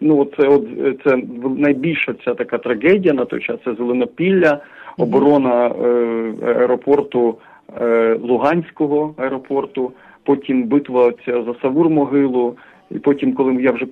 ну 0.01 0.27
це 0.37 0.47
от 0.47 0.67
це 1.03 1.17
найбільша 1.57 2.13
ця 2.25 2.33
така 2.33 2.57
трагедія 2.57 3.13
на 3.13 3.25
той 3.25 3.39
час. 3.39 3.57
Це 3.65 3.73
Зеленопілля, 3.73 4.59
оборона 4.97 5.67
е, 5.67 5.71
аеропорту 6.45 7.37
Луганського 8.21 9.13
аеропорту 9.17 9.91
потім 10.23 10.63
битва 10.63 11.13
ця 11.25 11.43
за 11.43 11.51
Савур-могилу, 11.51 12.53
і 12.91 12.99
потім, 12.99 13.33
коли 13.33 13.63
я 13.63 13.71
вже 13.71 13.85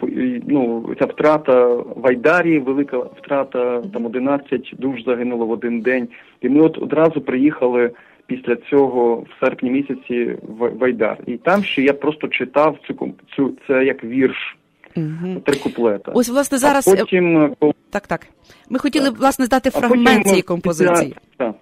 ну, 0.47 0.89
ця 0.99 1.05
втрата 1.05 1.67
в 1.75 2.07
Айдарі, 2.07 2.59
велика 2.59 2.97
втрата, 2.97 3.81
там 3.93 4.05
11 4.05 4.73
душ 4.77 5.05
загинуло 5.05 5.45
в 5.45 5.51
один 5.51 5.81
день. 5.81 6.07
І 6.41 6.49
ми 6.49 6.61
от 6.61 6.77
одразу 6.77 7.21
приїхали 7.21 7.91
після 8.27 8.55
цього 8.55 9.15
в 9.15 9.27
серпні 9.39 9.71
місяці 9.71 10.37
в 10.47 10.83
Айдар. 10.83 11.17
І 11.27 11.37
там 11.37 11.63
ще 11.63 11.81
я 11.81 11.93
просто 11.93 12.27
читав 12.27 12.77
цю 12.87 13.13
цю 13.35 13.53
це 13.67 13.85
як 13.85 14.03
вірш. 14.03 14.55
Угу. 14.95 15.39
Три 15.45 15.55
куплета. 15.55 16.11
Ось, 16.15 16.29
власне, 16.29 16.57
зараз. 16.57 16.87
А 16.87 16.95
потім... 16.95 17.55
Так, 17.89 18.07
так. 18.07 18.27
Ми 18.69 18.79
хотіли, 18.79 19.05
так. 19.05 19.19
власне, 19.19 19.45
здати 19.45 19.69
фрагмент 19.69 20.23
цієї 20.23 20.41
композиції. 20.41 21.15
Так. 21.37 21.55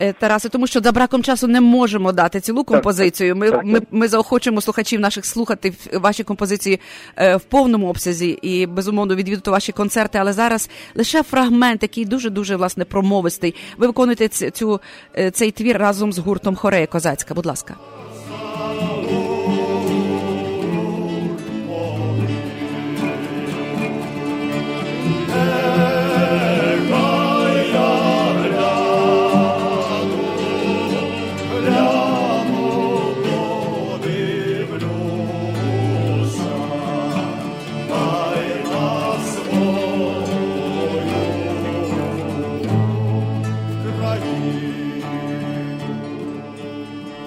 Е, 0.00 0.12
Тарасе, 0.12 0.48
тому 0.48 0.66
що 0.66 0.80
за 0.80 0.92
браком 0.92 1.22
часу 1.22 1.46
не 1.46 1.60
можемо 1.60 2.12
дати 2.12 2.40
цілу 2.40 2.64
композицію. 2.64 3.36
Ми 3.36 3.60
ми, 3.64 3.80
ми 3.90 4.08
заохочуємо 4.08 4.60
слухачів 4.60 5.00
наших 5.00 5.26
слухати 5.26 5.72
ваші 5.92 6.24
композиції 6.24 6.80
е, 7.16 7.36
в 7.36 7.40
повному 7.40 7.88
обсязі 7.88 8.28
і 8.42 8.66
безумовно 8.66 9.14
відвідати 9.14 9.50
ваші 9.50 9.72
концерти. 9.72 10.18
Але 10.18 10.32
зараз 10.32 10.70
лише 10.94 11.22
фрагмент, 11.22 11.82
який 11.82 12.04
дуже 12.04 12.30
дуже 12.30 12.56
власне 12.56 12.84
промовистий. 12.84 13.54
Ви 13.78 13.86
виконуєте 13.86 14.28
цю 14.28 14.80
е, 15.18 15.30
цей 15.30 15.50
твір 15.50 15.78
разом 15.78 16.12
з 16.12 16.18
гуртом 16.18 16.56
Хорея 16.56 16.86
Козацька. 16.86 17.34
Будь 17.34 17.46
ласка. 17.46 17.74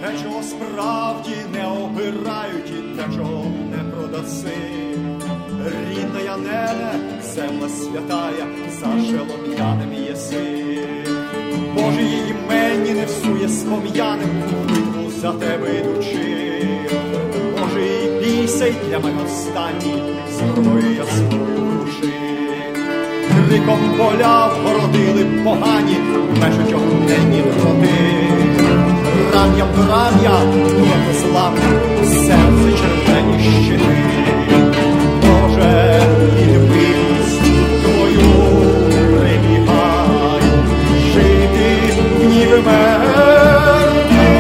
те, 0.02 0.24
чого 0.24 0.44
справді 0.44 1.36
не 1.54 1.68
обирають, 1.68 2.70
і 2.70 2.98
те, 2.98 3.04
чого 3.18 3.46
не 3.72 3.92
продаси. 3.92 4.58
Рідна 5.66 6.20
небе, 6.38 6.92
земля 7.24 7.70
святая, 7.70 8.48
за 8.80 9.02
желоб'яним 9.02 9.94
єси. 10.10 10.88
Боже 11.76 12.02
її 12.02 12.36
мені 12.50 12.92
не 12.92 13.06
всує 13.06 13.50
спом'яним, 13.50 14.44
битву 14.70 15.12
за 15.22 15.32
тебе 15.32 15.80
йдучи. 15.80 16.68
Боже, 17.60 17.86
і 18.24 18.90
для 18.90 19.00
мене 19.00 19.24
останній, 19.24 20.04
зброю 20.32 20.96
ясною 20.96 21.58
душі 21.58 22.21
віком 23.52 23.80
поля 23.98 24.48
вгородили 24.48 25.26
погані, 25.44 25.98
межі 26.42 26.72
чогненні 26.72 27.42
роти. 27.42 27.90
Рання, 29.36 29.66
рання, 29.90 30.40
не 30.80 31.14
слам, 31.14 31.54
серце 32.04 32.70
червені 32.80 33.40
щити, 33.66 33.96
Боже, 35.22 36.02
і 36.42 36.46
любість 36.46 37.42
твою 37.84 38.32
прибігаю, 39.20 40.54
жити 41.14 41.94
ніби 42.28 42.62
мертві. 42.62 44.31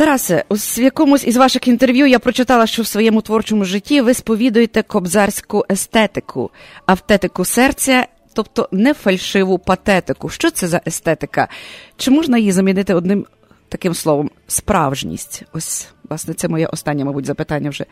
Тарасе, 0.00 0.44
в 0.50 0.82
якомусь 0.82 1.26
із 1.26 1.36
ваших 1.36 1.68
інтерв'ю 1.68 2.06
я 2.06 2.18
прочитала, 2.18 2.66
що 2.66 2.82
в 2.82 2.86
своєму 2.86 3.20
творчому 3.20 3.64
житті 3.64 4.00
ви 4.00 4.14
сповідуєте 4.14 4.82
кобзарську 4.82 5.64
естетику, 5.70 6.50
автетику 6.86 7.44
серця, 7.44 8.06
тобто 8.36 8.68
не 8.72 8.94
фальшиву 8.94 9.58
патетику. 9.58 10.28
Що 10.28 10.50
це 10.50 10.66
за 10.66 10.80
естетика? 10.86 11.48
Чи 11.96 12.10
можна 12.10 12.38
її 12.38 12.52
замінити 12.52 12.94
одним 12.94 13.26
таким 13.68 13.94
словом 13.94 14.30
справжність? 14.46 15.44
Ось, 15.54 15.94
власне, 16.08 16.34
це 16.34 16.48
моє 16.48 16.66
останнє, 16.66 17.04
мабуть, 17.04 17.26
запитання 17.26 17.70
вже 17.70 17.84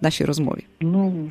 в 0.00 0.04
нашій 0.04 0.24
розмові. 0.24 0.64
Ну, 0.80 1.30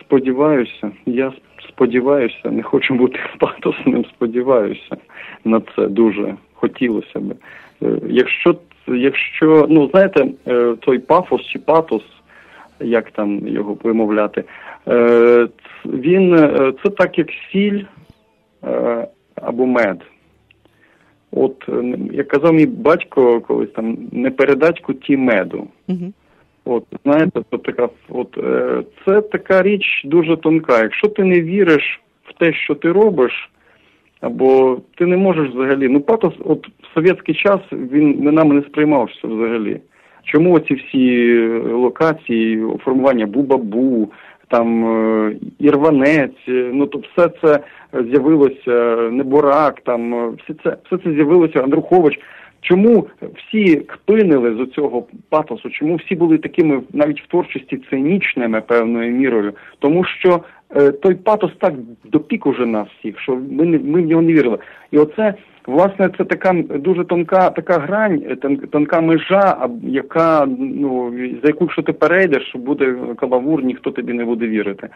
сподіваюся, 0.00 0.90
я 1.06 1.32
сподіваюся, 1.68 2.50
не 2.50 2.62
хочу 2.62 2.94
бути 2.94 3.18
патосним, 3.40 4.04
сподіваюся 4.04 4.96
на 5.44 5.62
це 5.76 5.86
дуже 5.86 6.36
хотілося 6.54 7.20
би. 7.20 7.36
Е, 7.82 8.00
якщо 8.08 8.56
якщо, 8.96 9.66
ну 9.70 9.88
знаєте, 9.90 10.26
е, 10.46 10.74
той 10.80 10.98
пафос 10.98 11.42
чи 11.42 11.58
патос, 11.58 12.02
як 12.80 13.10
там 13.10 13.48
його 13.48 13.76
вимовляти, 13.82 14.44
е, 14.88 15.48
він 15.84 16.36
це 16.84 16.90
так 16.90 17.18
як 17.18 17.28
сіль 17.52 17.82
або 19.34 19.66
мед. 19.66 20.02
От 21.32 21.68
як 22.12 22.28
казав 22.28 22.54
мій 22.54 22.66
батько 22.66 23.40
колись 23.40 23.70
там 23.70 23.98
не 24.12 24.30
передать 24.30 24.80
куті 24.80 25.16
меду. 25.16 25.68
Угу. 25.88 26.12
От 26.64 26.84
знаєте, 27.04 27.40
це 27.50 27.58
така, 27.58 27.88
от 28.08 28.38
це 29.04 29.20
така 29.20 29.62
річ 29.62 30.02
дуже 30.04 30.36
тонка. 30.36 30.82
Якщо 30.82 31.08
ти 31.08 31.24
не 31.24 31.40
віриш 31.40 32.00
в 32.24 32.38
те, 32.38 32.52
що 32.52 32.74
ти 32.74 32.92
робиш, 32.92 33.50
або 34.20 34.78
ти 34.96 35.06
не 35.06 35.16
можеш 35.16 35.50
взагалі. 35.50 35.88
Ну, 35.88 36.00
патос, 36.00 36.34
от 36.44 36.66
в 36.66 36.94
совєтський 36.94 37.34
час 37.34 37.60
він 37.72 38.18
нами 38.22 38.54
не 38.54 38.62
сприймався 38.62 39.28
взагалі. 39.28 39.80
Чому 40.24 40.58
ці 40.58 40.74
всі 40.74 41.38
локації, 41.58 42.64
формування 42.84 43.26
Бу-Бабу, 43.26 44.08
там 44.48 44.84
Ірванець, 45.58 46.48
ну 46.48 46.86
то 46.86 46.98
все 46.98 47.30
це 47.42 47.60
з'явилося, 47.92 48.96
Неборак, 49.12 49.80
там 49.80 50.32
все 50.32 50.54
це 50.64 50.76
все 50.84 50.98
це 51.04 51.12
з'явилося, 51.12 51.60
Андрухович. 51.60 52.20
Чому 52.60 53.06
всі 53.36 53.76
кпинили 53.76 54.64
з 54.64 54.70
цього 54.70 55.06
патосу? 55.28 55.70
Чому 55.70 55.96
всі 55.96 56.14
були 56.14 56.38
такими 56.38 56.82
навіть 56.92 57.22
в 57.22 57.26
творчості 57.26 57.80
цинічними 57.90 58.60
певною 58.60 59.12
мірою? 59.12 59.52
Тому 59.78 60.04
що 60.04 60.30
е, 60.30 60.40
той 61.02 61.14
патос 61.14 61.50
так 61.58 61.74
допік 62.04 62.46
уже 62.46 62.66
нас 62.66 62.88
всіх, 62.98 63.20
що 63.20 63.36
ми 63.50 63.64
не 63.64 63.78
ми 63.78 64.02
в 64.02 64.06
нього 64.06 64.22
не 64.22 64.32
вірили. 64.32 64.58
І 64.90 64.98
оце 64.98 65.34
власне 65.66 66.10
це 66.18 66.24
така 66.24 66.52
дуже 66.62 67.04
тонка 67.04 67.50
така 67.50 67.78
грань, 67.78 68.22
е, 68.30 68.36
тонка 68.70 69.00
межа, 69.00 69.68
яка 69.82 70.46
ну 70.58 71.12
за 71.42 71.48
яку 71.48 71.64
якщо 71.64 71.82
ти 71.82 71.92
перейдеш, 71.92 72.54
буде 72.54 72.94
калавур, 73.16 73.64
ніхто 73.64 73.90
тобі 73.90 74.12
не 74.12 74.24
буде 74.24 74.46
вірити. 74.46 74.88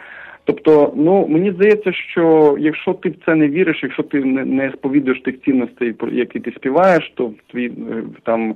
Тобто, 0.44 0.92
ну 0.96 1.26
мені 1.28 1.52
здається, 1.52 1.92
що 1.92 2.56
якщо 2.58 2.94
ти 2.94 3.08
в 3.08 3.14
це 3.26 3.34
не 3.34 3.48
віриш, 3.48 3.80
якщо 3.82 4.02
ти 4.02 4.24
не, 4.24 4.44
не 4.44 4.72
сповідуєш 4.72 5.20
тих 5.20 5.42
цінностей, 5.42 5.94
які 6.12 6.40
ти 6.40 6.50
співаєш, 6.50 7.12
то 7.14 7.30
твій 7.50 7.66
е, 7.66 8.02
там 8.22 8.54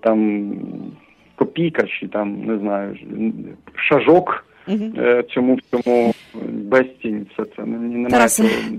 там 0.00 0.50
копійка 1.34 1.82
чи 1.82 2.08
там 2.08 2.44
не 2.44 2.58
знаю 2.58 2.96
шажок. 3.74 4.44
Uh-huh. 4.68 5.22
Цьому 5.22 5.58
цьому 5.70 6.12
безцінь 6.48 7.26
все 7.32 7.44
це 7.56 7.62
не, 7.64 7.78
не 7.78 8.08
має 8.08 8.28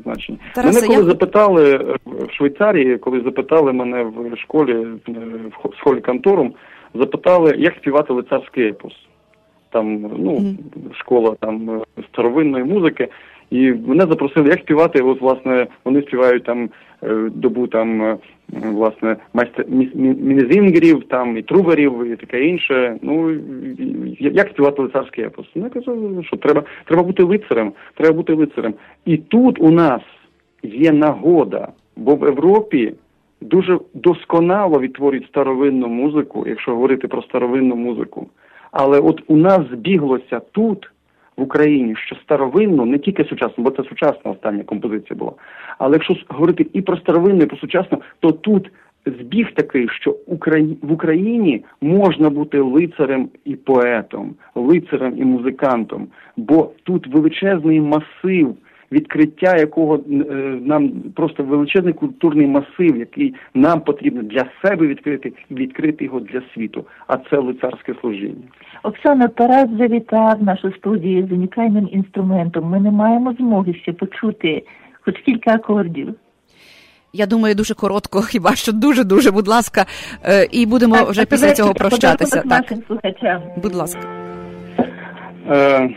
значення. 0.04 0.38
Тарасе, 0.56 0.82
мене 0.82 0.88
коли 0.88 1.00
я... 1.00 1.06
запитали 1.06 1.78
в 2.06 2.32
Швейцарії, 2.32 2.98
коли 2.98 3.22
запитали 3.22 3.74
мене 3.74 4.04
в 4.04 4.38
школі 4.38 4.88
в 5.64 5.78
школі 5.80 6.02
конторум, 6.02 6.54
запитали, 6.94 7.56
як 7.58 7.76
співати 7.76 8.14
лицарський 8.14 8.68
епос 8.68 8.94
там 9.74 10.02
ну 10.18 10.32
mm. 10.32 10.56
школа 10.96 11.36
там 11.40 11.70
е, 11.70 12.04
старовинної 12.12 12.64
музики. 12.64 13.08
І 13.50 13.72
мене 13.72 14.06
запросили, 14.06 14.50
як 14.50 14.60
співати. 14.60 15.02
От 15.02 15.22
власне 15.22 15.68
вони 15.86 16.02
співають 16.02 16.44
там 16.44 16.64
е, 16.64 16.70
добу 17.30 17.68
там 17.68 18.02
е, 18.02 18.18
власне 18.50 19.16
майстер 19.34 19.66
мінезінгерів, 19.96 21.04
там 21.04 21.38
і 21.38 21.42
труберів, 21.42 22.06
і 22.06 22.16
таке 22.16 22.46
інше. 22.46 22.98
Ну 23.02 23.32
як 24.20 24.50
співати 24.50 24.82
лицарський 24.82 25.24
епос? 25.24 25.46
Ну, 25.56 25.64
я 25.64 25.70
кажу, 25.70 26.24
що 26.24 26.38
треба 26.38 26.64
треба 26.86 27.04
бути 27.04 27.24
лицарем, 27.24 27.74
треба 27.96 28.14
бути 28.16 28.34
лицарем. 28.34 28.74
І 29.06 29.18
тут 29.18 29.62
у 29.62 29.72
нас 29.72 30.02
є 30.64 30.92
нагода, 30.92 31.68
бо 31.98 32.16
в 32.16 32.26
Європі 32.26 32.94
дуже 33.42 33.80
досконало 33.94 34.80
відтворюють 34.80 35.28
старовинну 35.28 35.88
музику, 35.88 36.46
якщо 36.48 36.72
говорити 36.72 37.08
про 37.08 37.22
старовинну 37.22 37.76
музику. 37.76 38.30
Але 38.72 39.00
от 39.00 39.24
у 39.28 39.38
нас 39.38 39.60
збіглося 39.72 40.42
тут, 40.52 40.92
в 41.38 41.42
Україні, 41.42 41.96
що 41.96 42.16
старовинно, 42.16 42.86
не 42.86 42.98
тільки 42.98 43.24
сучасно, 43.24 43.64
бо 43.64 43.72
це 43.72 43.84
сучасна 43.84 44.32
остання 44.32 44.64
композиція 44.64 45.18
була. 45.18 45.32
Але 45.78 45.94
якщо 45.94 46.16
говорити 46.28 46.68
і 46.74 46.82
про 46.82 46.98
старовинну, 46.98 47.42
і 47.42 47.46
про 47.46 47.58
сучасну, 47.58 48.02
то 48.20 48.32
тут 48.32 48.72
збіг 49.06 49.54
такий, 49.54 49.88
що 49.90 50.16
в 50.82 50.92
Україні 50.92 51.66
можна 51.82 52.30
бути 52.30 52.60
лицарем 52.60 53.30
і 53.46 53.56
поетом, 53.56 54.36
лицарем 54.56 55.14
і 55.18 55.26
музикантом, 55.26 56.08
бо 56.38 56.72
тут 56.84 57.08
величезний 57.08 57.82
масив 57.82 58.56
відкриття 58.94 59.58
якого 59.58 59.96
е, 59.96 60.24
нам 60.66 60.90
просто 61.16 61.44
величезний 61.44 61.94
культурний 61.94 62.48
масив, 62.48 62.98
який 62.98 63.34
нам 63.54 63.82
потрібно 63.82 64.24
для 64.24 64.46
себе 64.62 64.88
відкрити, 64.88 65.34
відкрити 65.52 66.06
його 66.06 66.20
для 66.20 66.42
світу. 66.54 66.86
А 67.08 67.18
це 67.18 67.38
лицарське 67.38 67.94
служіння. 68.02 68.44
Оксана 68.84 69.28
Тарас 69.28 69.70
завітав 69.78 70.44
нашу 70.44 70.72
студію 70.72 71.28
з 71.28 71.32
унікальним 71.32 71.90
інструментом. 71.92 72.70
Ми 72.70 72.80
не 72.80 72.92
маємо 72.92 73.34
змоги 73.34 73.74
ще 73.74 73.94
почути 73.94 74.64
хоч 75.02 75.16
кілька 75.26 75.52
акордів. 75.52 76.16
Я 77.14 77.26
думаю, 77.26 77.56
дуже 77.56 77.74
коротко, 77.74 78.22
хіба 78.22 78.56
що 78.56 78.72
дуже 78.72 79.04
дуже, 79.04 79.32
будь 79.32 79.48
ласка, 79.48 79.86
е, 80.24 80.48
і 80.52 80.66
будемо 80.66 80.96
так, 80.96 81.10
вже 81.10 81.26
після 81.26 81.54
цього 81.54 81.74
прощатися. 81.74 82.42
Так, 82.42 82.46
нашим 82.46 82.84
слухачам. 82.88 83.42
Будь 83.58 83.76
ласка. 83.76 84.02
Е, 85.50 85.90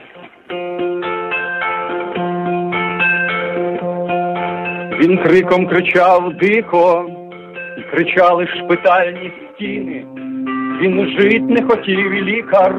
Він 5.00 5.18
криком 5.18 5.66
кричав 5.66 6.32
дико, 6.34 7.10
і 7.78 7.80
кричали 7.80 8.46
шпитальні 8.46 9.32
стіни. 9.54 10.04
Він 10.80 11.08
жить 11.08 11.50
не 11.50 11.62
хотів 11.62 12.10
і 12.10 12.22
лікар, 12.22 12.74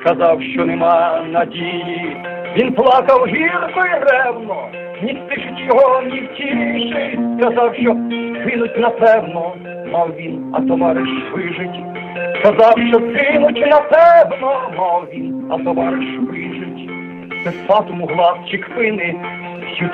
сказав, 0.00 0.42
що 0.42 0.64
нема 0.66 1.24
надії. 1.30 2.16
Він 2.56 2.72
плакав 2.72 3.26
гірко 3.26 3.80
і 3.86 4.10
ревно, 4.10 4.68
ні 5.02 5.18
стишить 5.26 5.60
його, 5.68 6.02
ні 6.02 6.20
втішить. 6.20 7.18
Сказав, 7.40 7.74
що 7.74 7.96
кинуть 8.44 8.78
напевно, 8.78 9.52
мав 9.92 10.10
він, 10.16 10.54
а 10.54 10.60
товариш 10.60 11.08
вижить. 11.34 11.80
Сказав, 12.40 12.74
що 12.88 12.98
кинуть 12.98 13.66
напевно, 13.70 14.70
мав 14.78 15.06
він, 15.12 15.46
а 15.50 15.58
товариш 15.58 16.18
вижить. 16.20 16.90
Без 17.44 17.66
фатуму 17.66 18.06
глаз 18.06 18.36
чи 18.50 18.58
кпини 18.58 19.14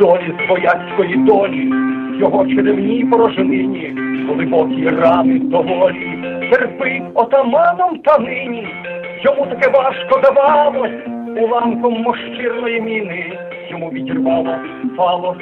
долі 0.01 0.35
свояцької 0.47 1.17
долі, 1.17 1.73
його 2.19 2.47
черевній 2.47 3.05
порожнині, 3.05 3.95
глибокі 4.29 4.89
рани 4.89 5.39
доволі, 5.39 6.19
терпи 6.51 7.03
отаманом 7.15 7.99
та 7.99 8.19
нині, 8.19 8.69
йому 9.23 9.47
таке 9.47 9.71
важко 9.71 10.21
давалось, 10.23 10.93
уламком 11.43 12.03
мощирної 12.03 12.81
міни, 12.81 13.39
йому 13.71 13.91
відірвало 13.91 14.55
фало, 14.97 15.37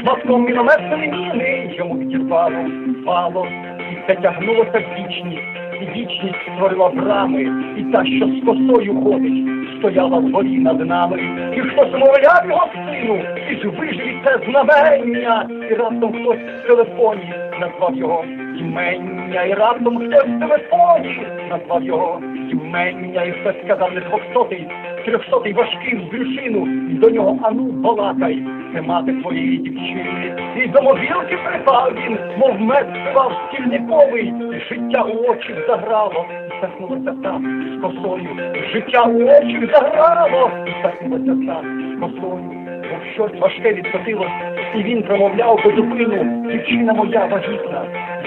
шматком 0.00 0.44
мінометної 0.44 1.08
міни, 1.08 1.74
йому 1.78 1.98
відірвало 1.98 2.66
фало, 3.06 3.46
і 3.92 3.96
це 4.06 4.14
тягнулося 4.14 4.78
в 4.78 4.98
вічність. 4.98 5.60
І 5.80 5.84
вічність 5.84 6.38
створила 6.54 6.88
брами, 6.88 7.42
і 7.76 7.82
та, 7.82 8.04
що 8.04 8.26
з 8.26 8.44
косою 8.46 9.02
ходить, 9.04 9.59
стояла 9.80 10.18
вгорі 10.18 10.58
над 10.58 10.86
нами, 10.86 11.18
і 11.56 11.60
хтось 11.60 11.92
мовляв 11.92 12.46
його 12.48 12.68
сину, 12.74 13.22
і 13.50 13.56
ж 13.56 13.68
виживіть 13.68 14.24
це 14.24 14.38
знамення, 14.48 15.48
і 15.70 15.74
раптом 15.74 16.12
хтось 16.12 16.38
в 16.38 16.66
телефоні 16.66 17.34
назвав 17.60 17.96
його 17.96 18.24
імення, 18.58 19.42
і 19.42 19.52
раптом 19.52 19.98
хтось 19.98 20.24
в 20.24 20.40
телефоні 20.40 21.26
назвав 21.50 21.84
його 21.84 22.20
імення, 22.50 23.22
і 23.22 23.32
хтось 23.32 23.54
сказав 23.64 23.92
не 23.92 24.00
двохсотий, 24.00 24.66
трьохсотий 25.04 25.52
важкий 25.52 25.96
в 25.96 26.10
брюшину, 26.10 26.66
і 26.90 26.94
до 26.94 27.10
нього 27.10 27.38
ану 27.42 27.64
балакай, 27.64 28.42
це 28.74 28.82
мати 28.82 29.12
твоєї 29.12 29.56
дівчини. 29.56 30.34
І 30.56 30.68
до 30.68 30.82
могилки 30.82 31.38
припав 31.44 31.92
він, 31.94 32.18
мов 32.38 32.60
мед 32.60 32.86
спав 33.10 33.32
стільниковий, 33.48 34.34
і 34.52 34.60
життя 34.68 35.02
у 35.02 35.30
очі 35.30 35.54
заграло, 35.68 36.26
і 36.60 36.66
сахнулося 36.66 37.14
там 37.22 37.44
косою. 37.82 38.28
Життя 38.72 39.02
у 39.02 39.24
очі 39.24 39.68
заграло, 39.72 40.50
і 40.66 40.82
сахнулося 40.82 41.46
там 41.46 41.96
косою. 42.00 42.50
Бо 42.90 43.12
щось 43.14 43.40
важке 43.40 43.72
відкотилось, 43.72 44.30
і 44.74 44.82
він 44.82 45.02
промовляв 45.02 45.60
безупину, 45.64 46.46
дівчина 46.52 46.92
моя 46.92 47.26
вагітна, 47.26 47.84